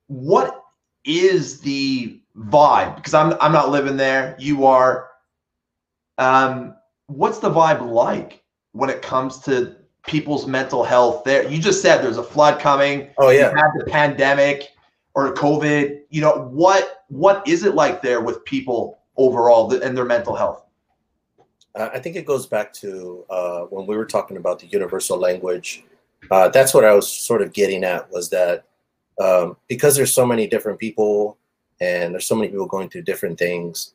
What 0.07 0.63
is 1.03 1.59
the 1.59 2.21
vibe? 2.37 2.95
Because 2.95 3.13
I'm 3.13 3.35
I'm 3.41 3.51
not 3.51 3.69
living 3.69 3.97
there. 3.97 4.35
You 4.39 4.65
are. 4.65 5.09
Um, 6.17 6.75
what's 7.07 7.39
the 7.39 7.49
vibe 7.49 7.89
like 7.89 8.43
when 8.71 8.89
it 8.89 9.01
comes 9.01 9.39
to 9.39 9.75
people's 10.07 10.47
mental 10.47 10.83
health 10.83 11.23
there? 11.23 11.47
You 11.47 11.59
just 11.59 11.81
said 11.81 12.01
there's 12.03 12.17
a 12.17 12.23
flood 12.23 12.59
coming. 12.59 13.09
Oh 13.17 13.29
yeah. 13.29 13.51
You 13.51 13.57
had 13.57 13.71
the 13.77 13.85
pandemic 13.85 14.69
or 15.13 15.33
COVID. 15.33 16.01
You 16.09 16.21
know, 16.21 16.47
what 16.51 17.05
what 17.09 17.47
is 17.47 17.63
it 17.63 17.75
like 17.75 18.01
there 18.01 18.21
with 18.21 18.43
people 18.45 18.99
overall 19.17 19.73
and 19.73 19.97
their 19.97 20.05
mental 20.05 20.35
health? 20.35 20.63
Uh, 21.75 21.89
I 21.93 21.99
think 21.99 22.15
it 22.15 22.25
goes 22.25 22.45
back 22.45 22.71
to 22.73 23.25
uh, 23.29 23.61
when 23.61 23.87
we 23.87 23.97
were 23.97 24.05
talking 24.05 24.37
about 24.37 24.59
the 24.59 24.67
universal 24.67 25.17
language. 25.17 25.83
Uh, 26.31 26.47
that's 26.49 26.73
what 26.73 26.85
I 26.85 26.93
was 26.93 27.11
sort 27.11 27.41
of 27.41 27.53
getting 27.53 27.83
at 27.83 28.09
was 28.11 28.29
that 28.29 28.65
um, 29.19 29.57
because 29.67 29.95
there's 29.95 30.13
so 30.13 30.25
many 30.25 30.47
different 30.47 30.79
people 30.79 31.37
and 31.81 32.13
there's 32.13 32.27
so 32.27 32.35
many 32.35 32.49
people 32.49 32.65
going 32.65 32.89
through 32.89 33.01
different 33.03 33.37
things, 33.37 33.93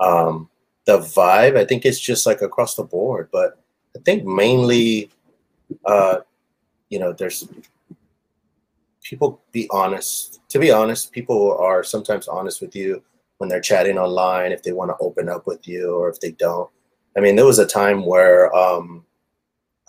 um, 0.00 0.48
the 0.86 0.98
vibe 0.98 1.56
I 1.56 1.64
think 1.64 1.84
it's 1.84 2.00
just 2.00 2.26
like 2.26 2.42
across 2.42 2.74
the 2.74 2.82
board. 2.82 3.28
But 3.30 3.60
I 3.96 4.00
think 4.00 4.24
mainly, 4.24 5.10
uh, 5.84 6.18
you 6.88 6.98
know, 6.98 7.12
there's 7.12 7.48
people 9.02 9.42
be 9.52 9.68
honest. 9.70 10.40
To 10.50 10.58
be 10.58 10.70
honest, 10.70 11.12
people 11.12 11.56
are 11.58 11.82
sometimes 11.84 12.28
honest 12.28 12.60
with 12.60 12.74
you 12.74 13.02
when 13.38 13.48
they're 13.48 13.60
chatting 13.60 13.98
online 13.98 14.52
if 14.52 14.62
they 14.62 14.72
want 14.72 14.90
to 14.90 14.96
open 15.00 15.28
up 15.28 15.46
with 15.46 15.68
you 15.68 15.94
or 15.94 16.08
if 16.08 16.18
they 16.20 16.32
don't 16.32 16.68
I 17.18 17.20
mean, 17.20 17.34
there 17.34 17.44
was 17.44 17.58
a 17.58 17.66
time 17.66 18.06
where 18.06 18.54
um, 18.54 19.04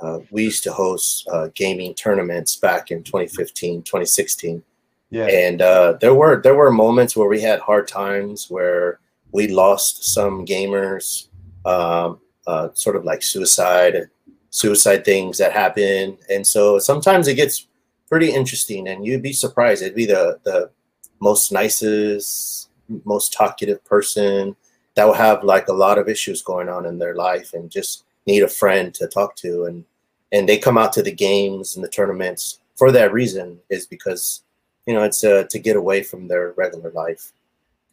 uh, 0.01 0.19
we 0.31 0.45
used 0.45 0.63
to 0.63 0.74
host 0.74 1.27
uh, 1.31 1.50
gaming 1.53 1.93
tournaments 1.93 2.55
back 2.55 2.89
in 2.89 3.03
2015, 3.03 3.83
2016. 3.83 4.63
Yeah. 5.12 5.27
And 5.27 5.62
uh, 5.62 5.98
there 6.01 6.15
were 6.15 6.41
there 6.41 6.55
were 6.55 6.71
moments 6.71 7.15
where 7.15 7.27
we 7.27 7.39
had 7.39 7.59
hard 7.59 7.88
times 7.88 8.48
where 8.50 9.00
we 9.31 9.48
lost 9.48 10.12
some 10.13 10.43
gamers, 10.43 11.27
um, 11.65 12.19
uh, 12.48 12.69
sort 12.74 12.95
of 12.95 13.05
like 13.05 13.21
suicide, 13.21 14.09
suicide 14.49 15.05
things 15.05 15.37
that 15.37 15.51
happen. 15.51 16.17
And 16.29 16.45
so 16.45 16.79
sometimes 16.79 17.27
it 17.27 17.35
gets 17.35 17.67
pretty 18.07 18.31
interesting, 18.31 18.87
and 18.87 19.05
you'd 19.05 19.21
be 19.21 19.33
surprised. 19.33 19.81
It'd 19.81 19.95
be 19.95 20.05
the 20.05 20.39
the 20.43 20.71
most 21.19 21.51
nicest, 21.51 22.69
most 23.05 23.33
talkative 23.33 23.83
person 23.85 24.55
that 24.95 25.05
will 25.05 25.13
have 25.13 25.43
like 25.43 25.67
a 25.67 25.73
lot 25.73 25.97
of 25.97 26.09
issues 26.09 26.41
going 26.41 26.69
on 26.69 26.85
in 26.85 26.97
their 26.97 27.15
life 27.15 27.53
and 27.53 27.71
just 27.71 28.03
need 28.27 28.43
a 28.43 28.47
friend 28.47 28.93
to 28.93 29.07
talk 29.07 29.35
to 29.35 29.65
and 29.65 29.85
and 30.31 30.47
they 30.47 30.57
come 30.57 30.77
out 30.77 30.93
to 30.93 31.01
the 31.01 31.11
games 31.11 31.75
and 31.75 31.83
the 31.83 31.89
tournaments 31.89 32.59
for 32.75 32.91
that 32.91 33.13
reason 33.13 33.59
is 33.69 33.85
because 33.87 34.43
you 34.85 34.93
know 34.93 35.03
it's 35.03 35.23
uh, 35.23 35.43
to 35.49 35.57
get 35.57 35.75
away 35.75 36.03
from 36.03 36.27
their 36.27 36.51
regular 36.57 36.91
life 36.91 37.31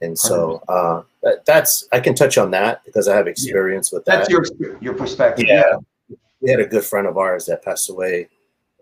and 0.02 0.18
so 0.18 0.62
uh, 0.68 1.02
that, 1.22 1.44
that's 1.46 1.88
i 1.92 2.00
can 2.00 2.14
touch 2.14 2.38
on 2.38 2.50
that 2.50 2.84
because 2.84 3.08
i 3.08 3.16
have 3.16 3.28
experience 3.28 3.92
with 3.92 4.04
that 4.04 4.18
that's 4.18 4.28
your 4.28 4.44
your 4.80 4.94
perspective 4.94 5.46
yeah. 5.48 5.76
We 6.40 6.50
had 6.50 6.60
a 6.60 6.66
good 6.66 6.84
friend 6.84 7.06
of 7.06 7.16
ours 7.16 7.46
that 7.46 7.64
passed 7.64 7.90
away 7.90 8.28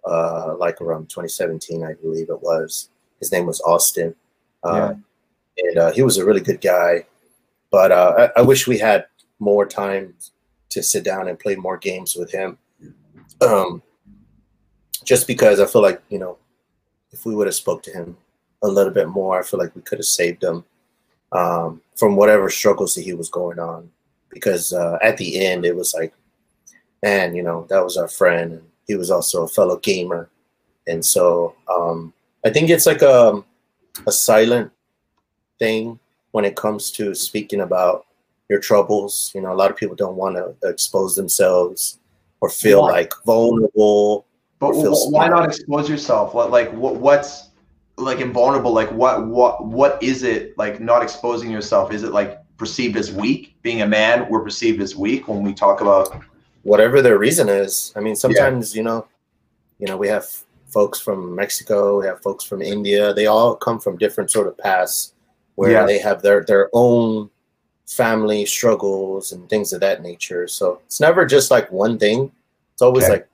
uh, 0.06 0.54
like 0.58 0.80
around 0.80 1.08
2017 1.08 1.84
i 1.84 1.94
believe 1.94 2.28
it 2.28 2.42
was 2.42 2.90
his 3.20 3.32
name 3.32 3.46
was 3.46 3.60
austin 3.62 4.14
uh, 4.64 4.92
yeah. 5.56 5.68
and 5.68 5.78
uh, 5.78 5.92
he 5.92 6.02
was 6.02 6.18
a 6.18 6.24
really 6.24 6.40
good 6.40 6.60
guy 6.60 7.04
but 7.74 7.90
uh, 7.90 8.30
I, 8.36 8.40
I, 8.40 8.42
wish 8.42 8.68
we 8.68 8.78
had 8.78 9.06
more 9.40 9.66
time 9.66 10.14
to 10.70 10.80
sit 10.80 11.02
down 11.02 11.26
and 11.26 11.38
play 11.38 11.56
more 11.56 11.76
games 11.76 12.14
with 12.14 12.30
him. 12.30 12.56
Um, 13.40 13.82
just 15.04 15.26
because 15.26 15.58
I 15.58 15.66
feel 15.66 15.82
like 15.82 16.00
you 16.08 16.20
know, 16.20 16.38
if 17.10 17.26
we 17.26 17.34
would 17.34 17.48
have 17.48 17.54
spoke 17.56 17.82
to 17.82 17.90
him 17.90 18.16
a 18.62 18.68
little 18.68 18.92
bit 18.92 19.08
more, 19.08 19.40
I 19.40 19.42
feel 19.42 19.58
like 19.58 19.74
we 19.74 19.82
could 19.82 19.98
have 19.98 20.06
saved 20.06 20.44
him 20.44 20.64
um, 21.32 21.82
from 21.96 22.14
whatever 22.14 22.48
struggles 22.48 22.94
that 22.94 23.02
he 23.02 23.12
was 23.12 23.28
going 23.28 23.58
on. 23.58 23.90
Because 24.30 24.72
uh, 24.72 24.98
at 25.02 25.16
the 25.16 25.44
end, 25.44 25.64
it 25.64 25.74
was 25.74 25.94
like, 25.94 26.14
man, 27.04 27.34
you 27.34 27.42
know, 27.42 27.66
that 27.68 27.84
was 27.84 27.98
our 27.98 28.08
friend, 28.08 28.52
and 28.52 28.62
he 28.86 28.96
was 28.96 29.10
also 29.10 29.44
a 29.44 29.48
fellow 29.48 29.76
gamer, 29.76 30.30
and 30.86 31.04
so 31.04 31.54
um, 31.68 32.14
I 32.46 32.50
think 32.50 32.70
it's 32.70 32.86
like 32.86 33.02
a 33.02 33.44
a 34.06 34.12
silent 34.12 34.72
thing 35.58 35.98
when 36.32 36.44
it 36.44 36.56
comes 36.56 36.90
to 36.92 37.14
speaking 37.14 37.60
about 37.60 38.06
your 38.48 38.58
troubles. 38.58 39.30
You 39.34 39.42
know, 39.42 39.52
a 39.52 39.58
lot 39.62 39.70
of 39.70 39.76
people 39.76 39.94
don't 39.94 40.16
want 40.16 40.36
to 40.36 40.68
expose 40.68 41.14
themselves 41.14 42.00
or 42.40 42.48
feel 42.48 42.82
why? 42.82 42.92
like 42.92 43.12
vulnerable. 43.26 44.26
But 44.58 44.72
why 44.74 45.28
not 45.28 45.44
expose 45.44 45.90
yourself? 45.90 46.32
What 46.32 46.50
like 46.50 46.72
what 46.72 46.96
what's 46.96 47.50
like 47.98 48.20
invulnerable? 48.20 48.72
Like 48.72 48.90
what 48.92 49.26
what 49.26 49.66
what 49.66 50.02
is 50.02 50.22
it 50.22 50.56
like 50.56 50.80
not 50.80 51.02
exposing 51.02 51.50
yourself? 51.50 51.92
Is 51.92 52.02
it 52.02 52.12
like 52.12 52.38
perceived 52.56 52.96
as 52.96 53.12
weak? 53.12 53.56
Being 53.60 53.82
a 53.82 53.86
man, 53.86 54.26
we're 54.30 54.42
perceived 54.42 54.80
as 54.80 54.96
weak 54.96 55.28
when 55.28 55.42
we 55.42 55.52
talk 55.52 55.82
about 55.82 56.24
whatever 56.64 57.00
their 57.00 57.18
reason 57.18 57.48
is. 57.48 57.92
I 57.94 58.00
mean, 58.00 58.16
sometimes 58.16 58.74
yeah. 58.74 58.80
you 58.80 58.84
know, 58.84 59.06
you 59.78 59.86
know, 59.86 59.96
we 59.96 60.08
have 60.08 60.26
folks 60.66 60.98
from 60.98 61.34
Mexico, 61.34 62.00
we 62.00 62.06
have 62.06 62.20
folks 62.20 62.44
from 62.44 62.60
India. 62.60 63.14
They 63.14 63.26
all 63.26 63.54
come 63.54 63.78
from 63.78 63.96
different 63.96 64.30
sort 64.30 64.48
of 64.48 64.58
paths 64.58 65.14
where 65.54 65.86
they 65.86 65.98
have 65.98 66.20
their 66.20 66.44
their 66.44 66.68
own 66.72 67.30
family 67.86 68.44
struggles 68.46 69.32
and 69.32 69.48
things 69.48 69.72
of 69.72 69.80
that 69.80 70.02
nature. 70.02 70.48
So 70.48 70.80
it's 70.86 71.00
never 71.00 71.24
just 71.24 71.50
like 71.50 71.70
one 71.70 71.98
thing. 71.98 72.32
It's 72.72 72.82
always 72.82 73.04
okay. 73.04 73.12
like 73.12 73.28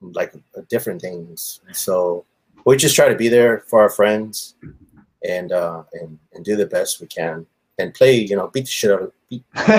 like 0.00 0.68
different 0.68 1.02
things. 1.02 1.60
So 1.72 2.24
we 2.64 2.76
just 2.76 2.96
try 2.96 3.08
to 3.08 3.16
be 3.16 3.28
there 3.28 3.64
for 3.66 3.82
our 3.82 3.90
friends 3.90 4.54
and 5.26 5.52
uh 5.52 5.82
and, 5.94 6.18
and 6.32 6.44
do 6.44 6.56
the 6.56 6.66
best 6.66 7.00
we 7.00 7.06
can 7.06 7.46
and 7.78 7.94
play, 7.94 8.16
you 8.16 8.36
know, 8.36 8.48
beat 8.48 8.64
the 8.64 8.70
shit 8.70 8.90
out 8.90 9.02
of 9.02 9.12
beat 9.28 9.44
have 9.54 9.72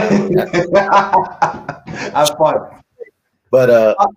fun. 2.37 2.57
But 3.51 3.69
uh, 3.69 3.95
uh 3.97 4.07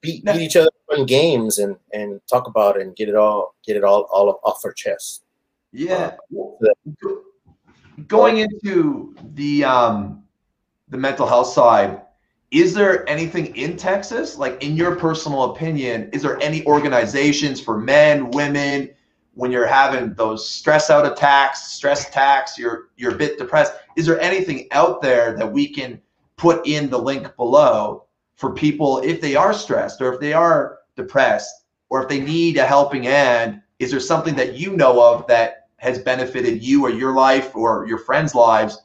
beat, 0.00 0.24
beat 0.24 0.36
each 0.36 0.56
other 0.56 0.70
in 0.90 1.06
games 1.06 1.58
and 1.58 1.76
and 1.92 2.20
talk 2.30 2.46
about 2.46 2.76
it 2.76 2.82
and 2.82 2.94
get 2.96 3.08
it 3.08 3.14
all 3.14 3.54
get 3.64 3.76
it 3.76 3.84
all 3.84 4.02
all 4.10 4.40
off 4.44 4.64
our 4.64 4.72
chest. 4.72 5.24
Yeah. 5.72 6.16
Going 8.08 8.38
into 8.38 9.14
the 9.34 9.64
um, 9.64 10.24
the 10.88 10.98
mental 10.98 11.26
health 11.26 11.48
side, 11.48 12.02
is 12.50 12.74
there 12.74 13.08
anything 13.08 13.56
in 13.56 13.76
Texas, 13.76 14.36
like 14.36 14.62
in 14.62 14.76
your 14.76 14.96
personal 14.96 15.52
opinion, 15.52 16.10
is 16.12 16.22
there 16.22 16.40
any 16.42 16.64
organizations 16.66 17.60
for 17.60 17.78
men, 17.78 18.30
women, 18.30 18.90
when 19.36 19.52
you're 19.52 19.66
having 19.66 20.14
those 20.14 20.48
stress 20.48 20.90
out 20.90 21.06
attacks, 21.06 21.72
stress 21.72 22.08
attacks, 22.08 22.58
you're 22.58 22.88
you're 22.96 23.14
a 23.14 23.18
bit 23.18 23.38
depressed. 23.38 23.74
Is 23.96 24.06
there 24.06 24.20
anything 24.20 24.66
out 24.72 25.00
there 25.00 25.36
that 25.36 25.50
we 25.50 25.68
can 25.68 26.00
put 26.36 26.66
in 26.66 26.90
the 26.90 26.98
link 26.98 27.34
below 27.36 28.04
for 28.34 28.52
people 28.52 28.98
if 28.98 29.20
they 29.20 29.36
are 29.36 29.52
stressed 29.52 30.00
or 30.00 30.12
if 30.12 30.20
they 30.20 30.32
are 30.32 30.78
depressed 30.96 31.64
or 31.88 32.02
if 32.02 32.08
they 32.08 32.20
need 32.20 32.56
a 32.56 32.66
helping 32.66 33.04
hand? 33.04 33.62
Is 33.78 33.90
there 33.90 34.00
something 34.00 34.34
that 34.36 34.54
you 34.54 34.76
know 34.76 35.14
of 35.14 35.26
that 35.28 35.66
has 35.78 35.98
benefited 35.98 36.62
you 36.62 36.84
or 36.84 36.90
your 36.90 37.12
life 37.14 37.54
or 37.54 37.86
your 37.86 37.98
friends' 37.98 38.34
lives, 38.34 38.82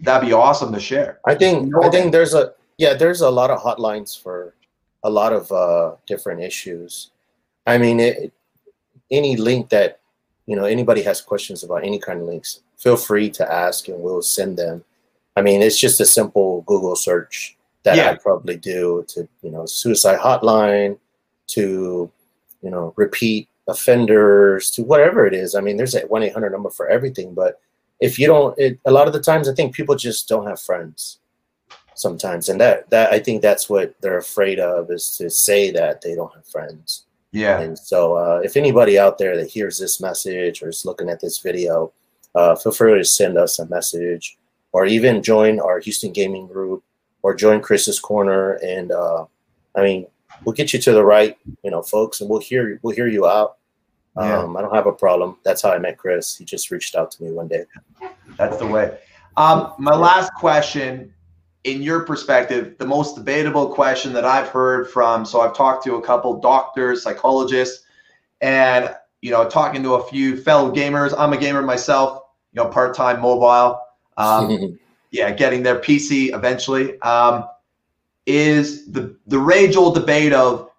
that'd 0.00 0.26
be 0.26 0.32
awesome 0.32 0.72
to 0.72 0.80
share. 0.80 1.20
I 1.24 1.34
think 1.34 1.74
I 1.82 1.88
think 1.88 2.12
there's 2.12 2.34
a 2.34 2.52
yeah, 2.78 2.94
there's 2.94 3.22
a 3.22 3.30
lot 3.30 3.50
of 3.50 3.60
hotlines 3.60 4.20
for 4.20 4.54
a 5.02 5.10
lot 5.10 5.32
of 5.32 5.50
uh, 5.50 5.96
different 6.06 6.42
issues. 6.42 7.10
I 7.66 7.78
mean, 7.78 8.00
it, 8.00 8.32
any 9.10 9.36
link 9.36 9.68
that 9.70 10.00
you 10.46 10.56
know 10.56 10.64
anybody 10.64 11.02
has 11.02 11.20
questions 11.20 11.64
about 11.64 11.84
any 11.84 11.98
kind 11.98 12.20
of 12.20 12.26
links, 12.26 12.60
feel 12.76 12.96
free 12.96 13.30
to 13.30 13.52
ask 13.52 13.88
and 13.88 14.00
we'll 14.00 14.22
send 14.22 14.58
them. 14.58 14.84
I 15.36 15.42
mean, 15.42 15.62
it's 15.62 15.78
just 15.78 16.00
a 16.00 16.06
simple 16.06 16.62
Google 16.62 16.96
search 16.96 17.56
that 17.82 17.96
yeah. 17.96 18.10
I 18.10 18.16
probably 18.16 18.56
do 18.56 19.04
to 19.08 19.28
you 19.42 19.50
know 19.50 19.66
suicide 19.66 20.18
hotline 20.18 20.98
to 21.48 22.10
you 22.62 22.70
know 22.70 22.92
repeat 22.96 23.48
offenders 23.68 24.70
to 24.70 24.82
whatever 24.82 25.26
it 25.26 25.34
is. 25.34 25.54
I 25.54 25.60
mean, 25.60 25.76
there's 25.76 25.94
a 25.94 26.06
1 26.06 26.22
800 26.22 26.50
number 26.50 26.70
for 26.70 26.88
everything. 26.88 27.34
But 27.34 27.60
if 28.00 28.18
you 28.18 28.26
don't, 28.26 28.58
it, 28.58 28.78
a 28.84 28.90
lot 28.90 29.06
of 29.06 29.12
the 29.12 29.20
times 29.20 29.48
I 29.48 29.54
think 29.54 29.74
people 29.74 29.96
just 29.96 30.28
don't 30.28 30.46
have 30.46 30.60
friends 30.60 31.18
sometimes. 31.94 32.48
And 32.48 32.60
that, 32.60 32.88
that 32.90 33.12
I 33.12 33.18
think 33.18 33.42
that's 33.42 33.68
what 33.68 33.94
they're 34.00 34.18
afraid 34.18 34.60
of 34.60 34.90
is 34.90 35.16
to 35.16 35.30
say 35.30 35.70
that 35.72 36.02
they 36.02 36.14
don't 36.14 36.34
have 36.34 36.46
friends. 36.46 37.05
Yeah. 37.36 37.60
And 37.60 37.78
so 37.78 38.14
uh, 38.14 38.40
if 38.42 38.56
anybody 38.56 38.98
out 38.98 39.18
there 39.18 39.36
that 39.36 39.50
hears 39.50 39.78
this 39.78 40.00
message 40.00 40.62
or 40.62 40.70
is 40.70 40.86
looking 40.86 41.10
at 41.10 41.20
this 41.20 41.38
video, 41.38 41.92
uh, 42.34 42.56
feel 42.56 42.72
free 42.72 42.96
to 42.96 43.04
send 43.04 43.36
us 43.36 43.58
a 43.58 43.66
message 43.66 44.38
or 44.72 44.86
even 44.86 45.22
join 45.22 45.60
our 45.60 45.78
Houston 45.78 46.12
Gaming 46.12 46.46
group 46.46 46.82
or 47.20 47.34
join 47.34 47.60
Chris's 47.60 48.00
Corner. 48.00 48.52
And 48.64 48.90
uh, 48.90 49.26
I 49.74 49.82
mean, 49.82 50.06
we'll 50.46 50.54
get 50.54 50.72
you 50.72 50.78
to 50.80 50.92
the 50.92 51.04
right, 51.04 51.36
you 51.62 51.70
know, 51.70 51.82
folks, 51.82 52.22
and 52.22 52.30
we'll 52.30 52.40
hear 52.40 52.80
we'll 52.82 52.94
hear 52.94 53.06
you 53.06 53.26
out. 53.26 53.58
Yeah. 54.16 54.38
Um, 54.38 54.56
I 54.56 54.62
don't 54.62 54.74
have 54.74 54.86
a 54.86 54.92
problem. 54.92 55.36
That's 55.44 55.60
how 55.60 55.72
I 55.72 55.78
met 55.78 55.98
Chris. 55.98 56.38
He 56.38 56.46
just 56.46 56.70
reached 56.70 56.94
out 56.94 57.10
to 57.10 57.22
me 57.22 57.32
one 57.32 57.48
day. 57.48 57.66
That's 58.38 58.56
the 58.56 58.66
way. 58.66 58.96
Um, 59.36 59.74
my 59.78 59.94
last 59.94 60.32
question, 60.32 61.12
in 61.66 61.82
your 61.82 62.04
perspective, 62.04 62.78
the 62.78 62.86
most 62.86 63.16
debatable 63.16 63.74
question 63.74 64.12
that 64.12 64.24
I've 64.24 64.48
heard 64.48 64.88
from. 64.88 65.26
So 65.26 65.40
I've 65.40 65.54
talked 65.54 65.84
to 65.84 65.96
a 65.96 66.00
couple 66.00 66.40
doctors, 66.40 67.02
psychologists, 67.02 67.84
and 68.40 68.94
you 69.20 69.32
know, 69.32 69.48
talking 69.48 69.82
to 69.82 69.94
a 69.94 70.04
few 70.04 70.36
fellow 70.36 70.72
gamers. 70.72 71.12
I'm 71.18 71.32
a 71.32 71.36
gamer 71.36 71.62
myself. 71.62 72.22
You 72.52 72.62
know, 72.62 72.68
part-time 72.70 73.20
mobile. 73.20 73.80
Um, 74.16 74.78
yeah, 75.10 75.32
getting 75.32 75.64
their 75.64 75.80
PC 75.80 76.34
eventually. 76.34 77.00
Um, 77.00 77.48
is 78.26 78.90
the 78.90 79.16
the 79.26 79.38
rage 79.38 79.76
old 79.76 79.94
debate 79.94 80.32
of 80.32 80.70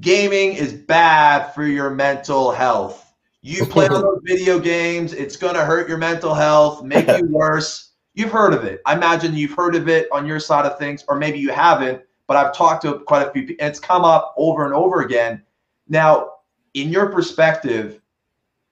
gaming 0.00 0.52
is 0.52 0.72
bad 0.72 1.52
for 1.52 1.66
your 1.66 1.90
mental 1.90 2.52
health. 2.52 3.12
You 3.42 3.66
play 3.66 3.88
those 3.88 4.20
video 4.22 4.60
games, 4.60 5.12
it's 5.12 5.36
gonna 5.36 5.64
hurt 5.64 5.88
your 5.88 5.98
mental 5.98 6.32
health, 6.32 6.84
make 6.84 7.08
you 7.08 7.26
worse. 7.28 7.93
You've 8.14 8.30
heard 8.30 8.54
of 8.54 8.64
it. 8.64 8.80
I 8.86 8.94
imagine 8.94 9.34
you've 9.34 9.54
heard 9.54 9.74
of 9.74 9.88
it 9.88 10.06
on 10.12 10.26
your 10.26 10.40
side 10.40 10.66
of 10.66 10.78
things, 10.78 11.04
or 11.08 11.16
maybe 11.16 11.38
you 11.38 11.50
haven't. 11.50 12.02
But 12.26 12.36
I've 12.36 12.54
talked 12.54 12.82
to 12.82 13.00
quite 13.00 13.26
a 13.26 13.30
few 13.32 13.42
people. 13.42 13.56
And 13.60 13.70
it's 13.70 13.80
come 13.80 14.04
up 14.04 14.34
over 14.36 14.64
and 14.64 14.72
over 14.72 15.02
again. 15.02 15.42
Now, 15.88 16.30
in 16.74 16.90
your 16.90 17.10
perspective, 17.10 18.00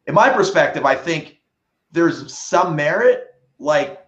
in 0.06 0.14
my 0.14 0.30
perspective, 0.30 0.84
I 0.84 0.94
think 0.94 1.40
there's 1.90 2.32
some 2.32 2.74
merit. 2.74 3.34
Like, 3.58 4.06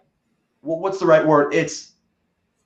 what's 0.61 0.99
the 0.99 1.05
right 1.05 1.25
word? 1.25 1.53
It's 1.53 1.93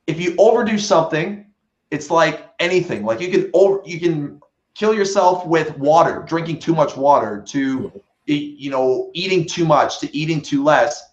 if 0.08 0.20
you 0.20 0.36
overdo 0.38 0.78
something, 0.80 1.46
it's 1.92 2.10
like 2.10 2.50
anything. 2.60 3.04
Like 3.04 3.20
you 3.20 3.30
can 3.30 3.50
over 3.54 3.82
you 3.86 4.00
can 4.00 4.42
kill 4.74 4.94
yourself 4.94 5.46
with 5.46 5.78
water, 5.78 6.24
drinking 6.28 6.60
too 6.60 6.74
much 6.74 6.96
water, 6.96 7.44
to 7.48 7.92
you 8.26 8.70
know, 8.70 9.10
eating 9.14 9.46
too 9.46 9.66
much, 9.66 10.00
to 10.00 10.16
eating 10.16 10.40
too 10.40 10.64
less. 10.64 11.09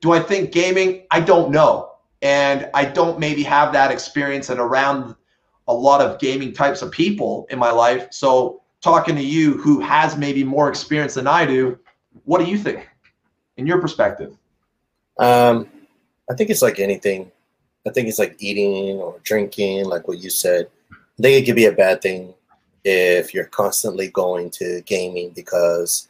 Do 0.00 0.12
I 0.12 0.20
think 0.20 0.52
gaming? 0.52 1.06
I 1.10 1.20
don't 1.20 1.50
know. 1.50 1.92
And 2.22 2.70
I 2.74 2.84
don't 2.84 3.18
maybe 3.18 3.42
have 3.42 3.72
that 3.72 3.90
experience 3.90 4.50
and 4.50 4.60
around 4.60 5.14
a 5.68 5.74
lot 5.74 6.00
of 6.00 6.18
gaming 6.18 6.52
types 6.52 6.82
of 6.82 6.90
people 6.90 7.46
in 7.50 7.58
my 7.58 7.70
life. 7.70 8.08
So 8.10 8.62
talking 8.80 9.16
to 9.16 9.22
you 9.22 9.54
who 9.58 9.80
has 9.80 10.16
maybe 10.16 10.44
more 10.44 10.68
experience 10.68 11.14
than 11.14 11.26
I 11.26 11.44
do, 11.44 11.78
what 12.24 12.38
do 12.38 12.50
you 12.50 12.58
think 12.58 12.88
in 13.56 13.66
your 13.66 13.80
perspective? 13.80 14.36
Um, 15.18 15.68
I 16.30 16.34
think 16.34 16.50
it's 16.50 16.62
like 16.62 16.78
anything. 16.78 17.30
I 17.86 17.90
think 17.90 18.08
it's 18.08 18.18
like 18.18 18.36
eating 18.38 18.96
or 18.96 19.20
drinking, 19.22 19.86
like 19.86 20.08
what 20.08 20.18
you 20.18 20.30
said. 20.30 20.68
I 20.92 21.22
think 21.22 21.42
it 21.42 21.46
could 21.46 21.56
be 21.56 21.66
a 21.66 21.72
bad 21.72 22.02
thing 22.02 22.34
if 22.84 23.32
you're 23.32 23.46
constantly 23.46 24.08
going 24.08 24.50
to 24.50 24.82
gaming 24.82 25.30
because 25.30 26.08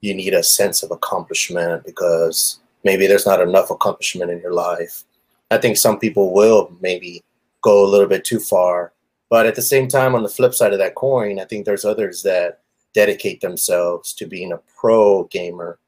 you 0.00 0.14
need 0.14 0.34
a 0.34 0.42
sense 0.42 0.82
of 0.82 0.90
accomplishment 0.90 1.84
because 1.84 2.60
maybe 2.88 3.06
there's 3.06 3.30
not 3.32 3.40
enough 3.48 3.70
accomplishment 3.70 4.30
in 4.30 4.40
your 4.40 4.56
life. 4.68 5.04
I 5.50 5.58
think 5.58 5.76
some 5.76 5.98
people 5.98 6.32
will 6.32 6.62
maybe 6.80 7.22
go 7.62 7.84
a 7.84 7.90
little 7.92 8.10
bit 8.14 8.24
too 8.24 8.40
far 8.40 8.92
but 9.28 9.46
at 9.46 9.54
the 9.54 9.62
same 9.62 9.88
time, 9.88 10.14
on 10.14 10.22
the 10.22 10.28
flip 10.28 10.54
side 10.54 10.72
of 10.72 10.78
that 10.78 10.94
coin, 10.94 11.38
I 11.38 11.44
think 11.44 11.64
there's 11.64 11.84
others 11.84 12.22
that 12.22 12.60
dedicate 12.94 13.40
themselves 13.40 14.14
to 14.14 14.26
being 14.26 14.52
a 14.52 14.60
pro 14.78 15.24
gamer. 15.24 15.78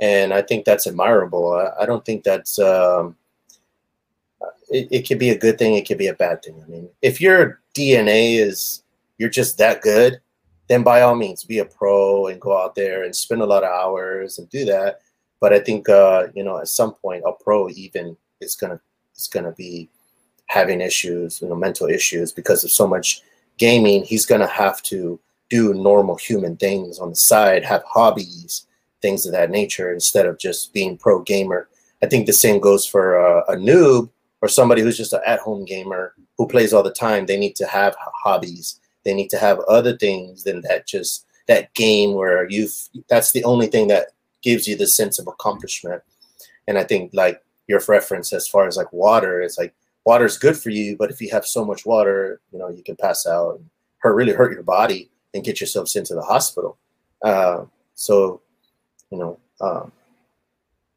And 0.00 0.32
I 0.32 0.42
think 0.42 0.64
that's 0.64 0.86
admirable. 0.86 1.52
I, 1.52 1.82
I 1.82 1.86
don't 1.86 2.04
think 2.04 2.24
that's, 2.24 2.58
um, 2.58 3.16
it, 4.70 4.88
it 4.90 5.08
could 5.08 5.18
be 5.18 5.30
a 5.30 5.38
good 5.38 5.58
thing, 5.58 5.74
it 5.74 5.86
could 5.86 5.98
be 5.98 6.08
a 6.08 6.14
bad 6.14 6.42
thing. 6.42 6.62
I 6.62 6.68
mean, 6.70 6.88
if 7.02 7.20
your 7.20 7.60
DNA 7.74 8.38
is, 8.38 8.82
you're 9.18 9.30
just 9.30 9.58
that 9.58 9.82
good, 9.82 10.20
then 10.68 10.82
by 10.82 11.02
all 11.02 11.16
means 11.16 11.42
be 11.44 11.58
a 11.58 11.64
pro 11.64 12.28
and 12.28 12.40
go 12.40 12.56
out 12.56 12.74
there 12.74 13.04
and 13.04 13.14
spend 13.14 13.42
a 13.42 13.46
lot 13.46 13.64
of 13.64 13.70
hours 13.70 14.38
and 14.38 14.48
do 14.50 14.64
that. 14.66 15.00
But 15.40 15.52
I 15.52 15.58
think, 15.58 15.88
uh, 15.88 16.28
you 16.34 16.44
know, 16.44 16.58
at 16.58 16.68
some 16.68 16.94
point, 16.94 17.24
a 17.26 17.32
pro 17.32 17.68
even 17.70 18.16
is 18.40 18.54
to, 18.56 18.80
is 19.16 19.28
to 19.28 19.54
be 19.56 19.88
having 20.46 20.80
issues, 20.80 21.40
you 21.40 21.48
know, 21.48 21.54
mental 21.54 21.86
issues 21.88 22.32
because 22.32 22.64
of 22.64 22.70
so 22.70 22.86
much 22.86 23.22
gaming, 23.56 24.02
he's 24.04 24.26
to 24.40 24.46
have 24.46 24.82
to 24.82 25.18
do 25.48 25.74
normal 25.74 26.16
human 26.16 26.56
things 26.56 26.98
on 26.98 27.10
the 27.10 27.16
side, 27.16 27.64
have 27.64 27.82
hobbies, 27.84 28.66
things 29.02 29.26
of 29.26 29.32
that 29.32 29.50
nature, 29.50 29.92
instead 29.92 30.26
of 30.26 30.38
just 30.38 30.72
being 30.72 30.96
pro 30.96 31.22
gamer. 31.22 31.68
I 32.02 32.06
think 32.06 32.26
the 32.26 32.32
same 32.32 32.60
goes 32.60 32.86
for 32.86 33.16
a, 33.16 33.52
a 33.52 33.56
noob 33.56 34.10
or 34.42 34.48
somebody 34.48 34.82
who's 34.82 34.96
just 34.96 35.12
an 35.12 35.20
at-home 35.26 35.64
gamer 35.64 36.14
who 36.38 36.48
plays 36.48 36.72
all 36.72 36.82
the 36.82 36.92
time. 36.92 37.26
They 37.26 37.38
need 37.38 37.56
to 37.56 37.66
have 37.66 37.94
hobbies. 37.98 38.80
They 39.04 39.14
need 39.14 39.28
to 39.30 39.38
have 39.38 39.58
other 39.60 39.96
things 39.96 40.44
than 40.44 40.62
that 40.62 40.86
just 40.86 41.26
that 41.46 41.72
game 41.74 42.14
where 42.14 42.48
you've 42.48 42.74
that's 43.08 43.32
the 43.32 43.44
only 43.44 43.66
thing 43.66 43.88
that 43.88 44.08
gives 44.42 44.66
you 44.66 44.76
the 44.76 44.86
sense 44.86 45.18
of 45.18 45.26
accomplishment. 45.26 46.02
And 46.66 46.78
I 46.78 46.84
think 46.84 47.10
like 47.12 47.42
your 47.66 47.80
reference 47.88 48.32
as 48.32 48.48
far 48.48 48.66
as 48.66 48.76
like 48.76 48.92
water, 48.92 49.40
it's 49.40 49.58
like 49.58 49.74
water 50.04 50.24
is 50.24 50.38
good 50.38 50.56
for 50.56 50.70
you, 50.70 50.96
but 50.96 51.10
if 51.10 51.20
you 51.20 51.30
have 51.30 51.46
so 51.46 51.64
much 51.64 51.86
water, 51.86 52.40
you 52.52 52.58
know, 52.58 52.68
you 52.68 52.82
can 52.82 52.96
pass 52.96 53.26
out 53.26 53.56
and 53.56 53.70
hurt, 53.98 54.14
really 54.14 54.32
hurt 54.32 54.52
your 54.52 54.62
body 54.62 55.10
and 55.34 55.44
get 55.44 55.60
yourself 55.60 55.88
sent 55.88 56.06
to 56.06 56.14
the 56.14 56.22
hospital. 56.22 56.78
Uh, 57.22 57.64
so, 57.94 58.40
you 59.10 59.18
know, 59.18 59.38
um, 59.60 59.92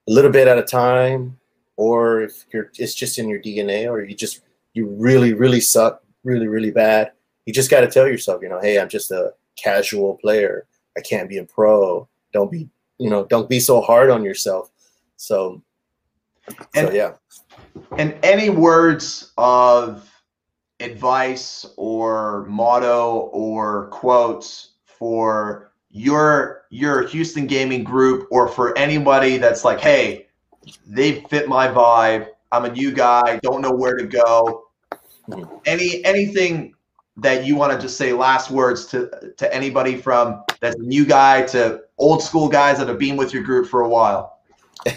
a 0.08 0.12
little 0.12 0.32
bit 0.32 0.47
at 0.47 0.58
a 0.58 0.63
time, 0.63 1.38
or 1.75 2.21
if 2.21 2.45
you're, 2.53 2.71
it's 2.77 2.95
just 2.95 3.17
in 3.17 3.27
your 3.27 3.39
DNA, 3.39 3.89
or 3.89 4.03
you 4.03 4.15
just, 4.15 4.41
you 4.73 4.88
really, 4.88 5.34
really 5.34 5.62
suck, 5.62 6.03
really, 6.23 6.47
really 6.47 6.71
bad. 6.71 7.12
You 7.45 7.53
just 7.53 7.69
got 7.69 7.82
to 7.82 7.88
tell 7.88 8.08
yourself, 8.08 8.41
you 8.41 8.49
know, 8.49 8.60
hey, 8.60 8.79
I'm 8.79 8.89
just 8.89 9.12
a 9.12 9.34
casual 9.56 10.15
player. 10.15 10.65
I 10.97 11.01
can't 11.01 11.29
be 11.29 11.38
a 11.38 11.43
pro. 11.43 12.08
Don't 12.32 12.51
be, 12.51 12.69
you 12.97 13.10
know, 13.10 13.25
don't 13.25 13.49
be 13.49 13.60
so 13.60 13.82
hard 13.82 14.10
on 14.10 14.23
yourself. 14.23 14.71
So, 15.17 15.62
and, 16.75 16.88
so 16.88 16.93
yeah. 16.93 17.13
And 17.97 18.17
any 18.23 18.49
words 18.49 19.32
of 19.38 20.10
advice 20.79 21.65
or 21.77 22.45
motto 22.49 23.29
or 23.32 23.88
quotes 23.88 24.71
for 24.86 25.71
your 25.89 26.65
your 26.69 27.08
Houston 27.08 27.47
gaming 27.47 27.84
group 27.84 28.27
or 28.32 28.47
for 28.47 28.77
anybody 28.77 29.38
that's 29.38 29.63
like, 29.63 29.79
hey, 29.79 30.27
they 30.86 31.21
fit 31.21 31.47
my 31.47 31.67
vibe. 31.67 32.27
I'm 32.51 32.65
a 32.65 32.71
new 32.71 32.91
guy, 32.91 33.39
don't 33.43 33.62
know 33.62 33.71
where 33.71 33.95
to 33.95 34.06
go. 34.06 34.65
Hmm. 35.25 35.43
Any 35.65 36.03
anything 36.03 36.73
that 37.17 37.45
you 37.45 37.56
want 37.56 37.71
to 37.71 37.80
just 37.80 37.97
say 37.97 38.12
last 38.13 38.49
words 38.49 38.86
to 38.88 39.34
to 39.38 39.54
anybody 39.54 39.95
from 39.95 40.43
that's 40.60 40.76
a 40.76 40.82
new 40.82 41.06
guy 41.06 41.43
to 41.43 41.82
old 41.97 42.23
school 42.23 42.49
guys 42.49 42.78
that 42.80 42.88
have 42.88 42.99
been 42.99 43.15
with 43.15 43.34
your 43.34 43.43
group 43.43 43.67
for 43.67 43.82
a 43.82 43.89
while? 43.89 44.39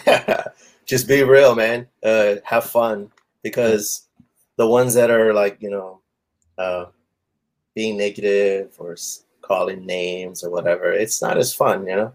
just 0.86 1.06
be 1.06 1.22
real, 1.22 1.54
man. 1.54 1.86
Uh, 2.02 2.36
have 2.44 2.64
fun 2.64 3.10
because 3.42 4.08
the 4.56 4.66
ones 4.66 4.94
that 4.94 5.10
are 5.10 5.34
like, 5.34 5.58
you 5.60 5.70
know, 5.70 6.00
uh, 6.58 6.86
being 7.74 7.96
negative 7.96 8.72
or 8.78 8.96
calling 9.42 9.84
names 9.84 10.42
or 10.42 10.50
whatever, 10.50 10.92
it's 10.92 11.20
not 11.20 11.36
as 11.36 11.54
fun, 11.54 11.86
you 11.86 11.94
know. 11.94 12.12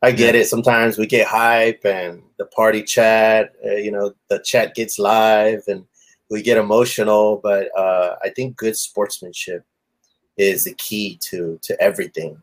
I 0.00 0.12
get 0.12 0.36
it. 0.36 0.46
Sometimes 0.46 0.96
we 0.96 1.06
get 1.06 1.26
hype 1.26 1.84
and 1.84 2.22
the 2.36 2.46
party 2.46 2.84
chat, 2.84 3.54
uh, 3.66 3.74
you 3.74 3.90
know, 3.90 4.12
the 4.28 4.38
chat 4.38 4.76
gets 4.76 4.98
live 4.98 5.64
and 5.66 5.84
we 6.30 6.42
get 6.42 6.58
emotional. 6.58 7.40
But 7.42 7.68
uh, 7.76 8.16
I 8.22 8.30
think 8.30 8.56
good 8.56 8.76
sportsmanship 8.76 9.64
is 10.36 10.64
the 10.64 10.74
key 10.74 11.18
to 11.22 11.58
to 11.62 11.80
everything. 11.80 12.40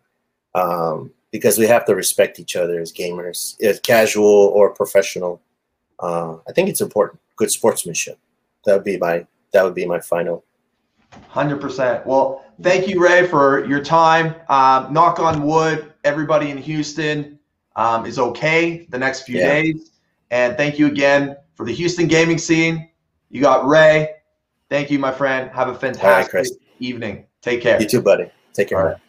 Um, 0.53 1.11
because 1.31 1.57
we 1.57 1.67
have 1.67 1.85
to 1.85 1.95
respect 1.95 2.39
each 2.39 2.55
other 2.55 2.79
as 2.79 2.93
gamers, 2.93 3.61
as 3.61 3.81
casual 3.81 4.25
or 4.25 4.73
professional 4.73 5.41
uh, 5.99 6.37
I 6.47 6.51
think 6.51 6.69
it's 6.69 6.81
important. 6.81 7.21
Good 7.35 7.51
sportsmanship. 7.51 8.17
That 8.65 8.75
would 8.75 8.83
be 8.83 8.97
my 8.97 9.25
that 9.53 9.63
would 9.63 9.75
be 9.75 9.85
my 9.85 9.99
final. 9.99 10.43
Hundred 11.29 11.61
percent. 11.61 12.05
Well, 12.05 12.43
thank 12.61 12.87
you, 12.87 13.01
Ray, 13.01 13.27
for 13.27 13.65
your 13.65 13.83
time. 13.83 14.35
Um, 14.49 14.91
knock 14.91 15.19
on 15.19 15.43
wood, 15.43 15.93
everybody 16.03 16.49
in 16.49 16.57
Houston 16.57 17.39
um, 17.75 18.05
is 18.05 18.19
okay 18.19 18.85
the 18.89 18.97
next 18.97 19.21
few 19.21 19.37
yeah. 19.37 19.47
days. 19.47 19.91
And 20.31 20.57
thank 20.57 20.77
you 20.77 20.87
again 20.87 21.37
for 21.53 21.65
the 21.65 21.73
Houston 21.73 22.07
gaming 22.07 22.37
scene. 22.37 22.89
You 23.35 23.41
got 23.41 23.67
Ray. 23.67 24.11
Thank 24.69 24.89
you, 24.89 24.97
my 24.97 25.11
friend. 25.11 25.51
Have 25.51 25.67
a 25.67 25.75
fantastic 25.75 26.33
right, 26.33 26.47
evening. 26.79 27.25
Take 27.41 27.59
care. 27.59 27.81
You 27.81 27.85
too, 27.85 28.01
buddy. 28.01 28.31
Take 28.53 28.69
care. 28.69 29.01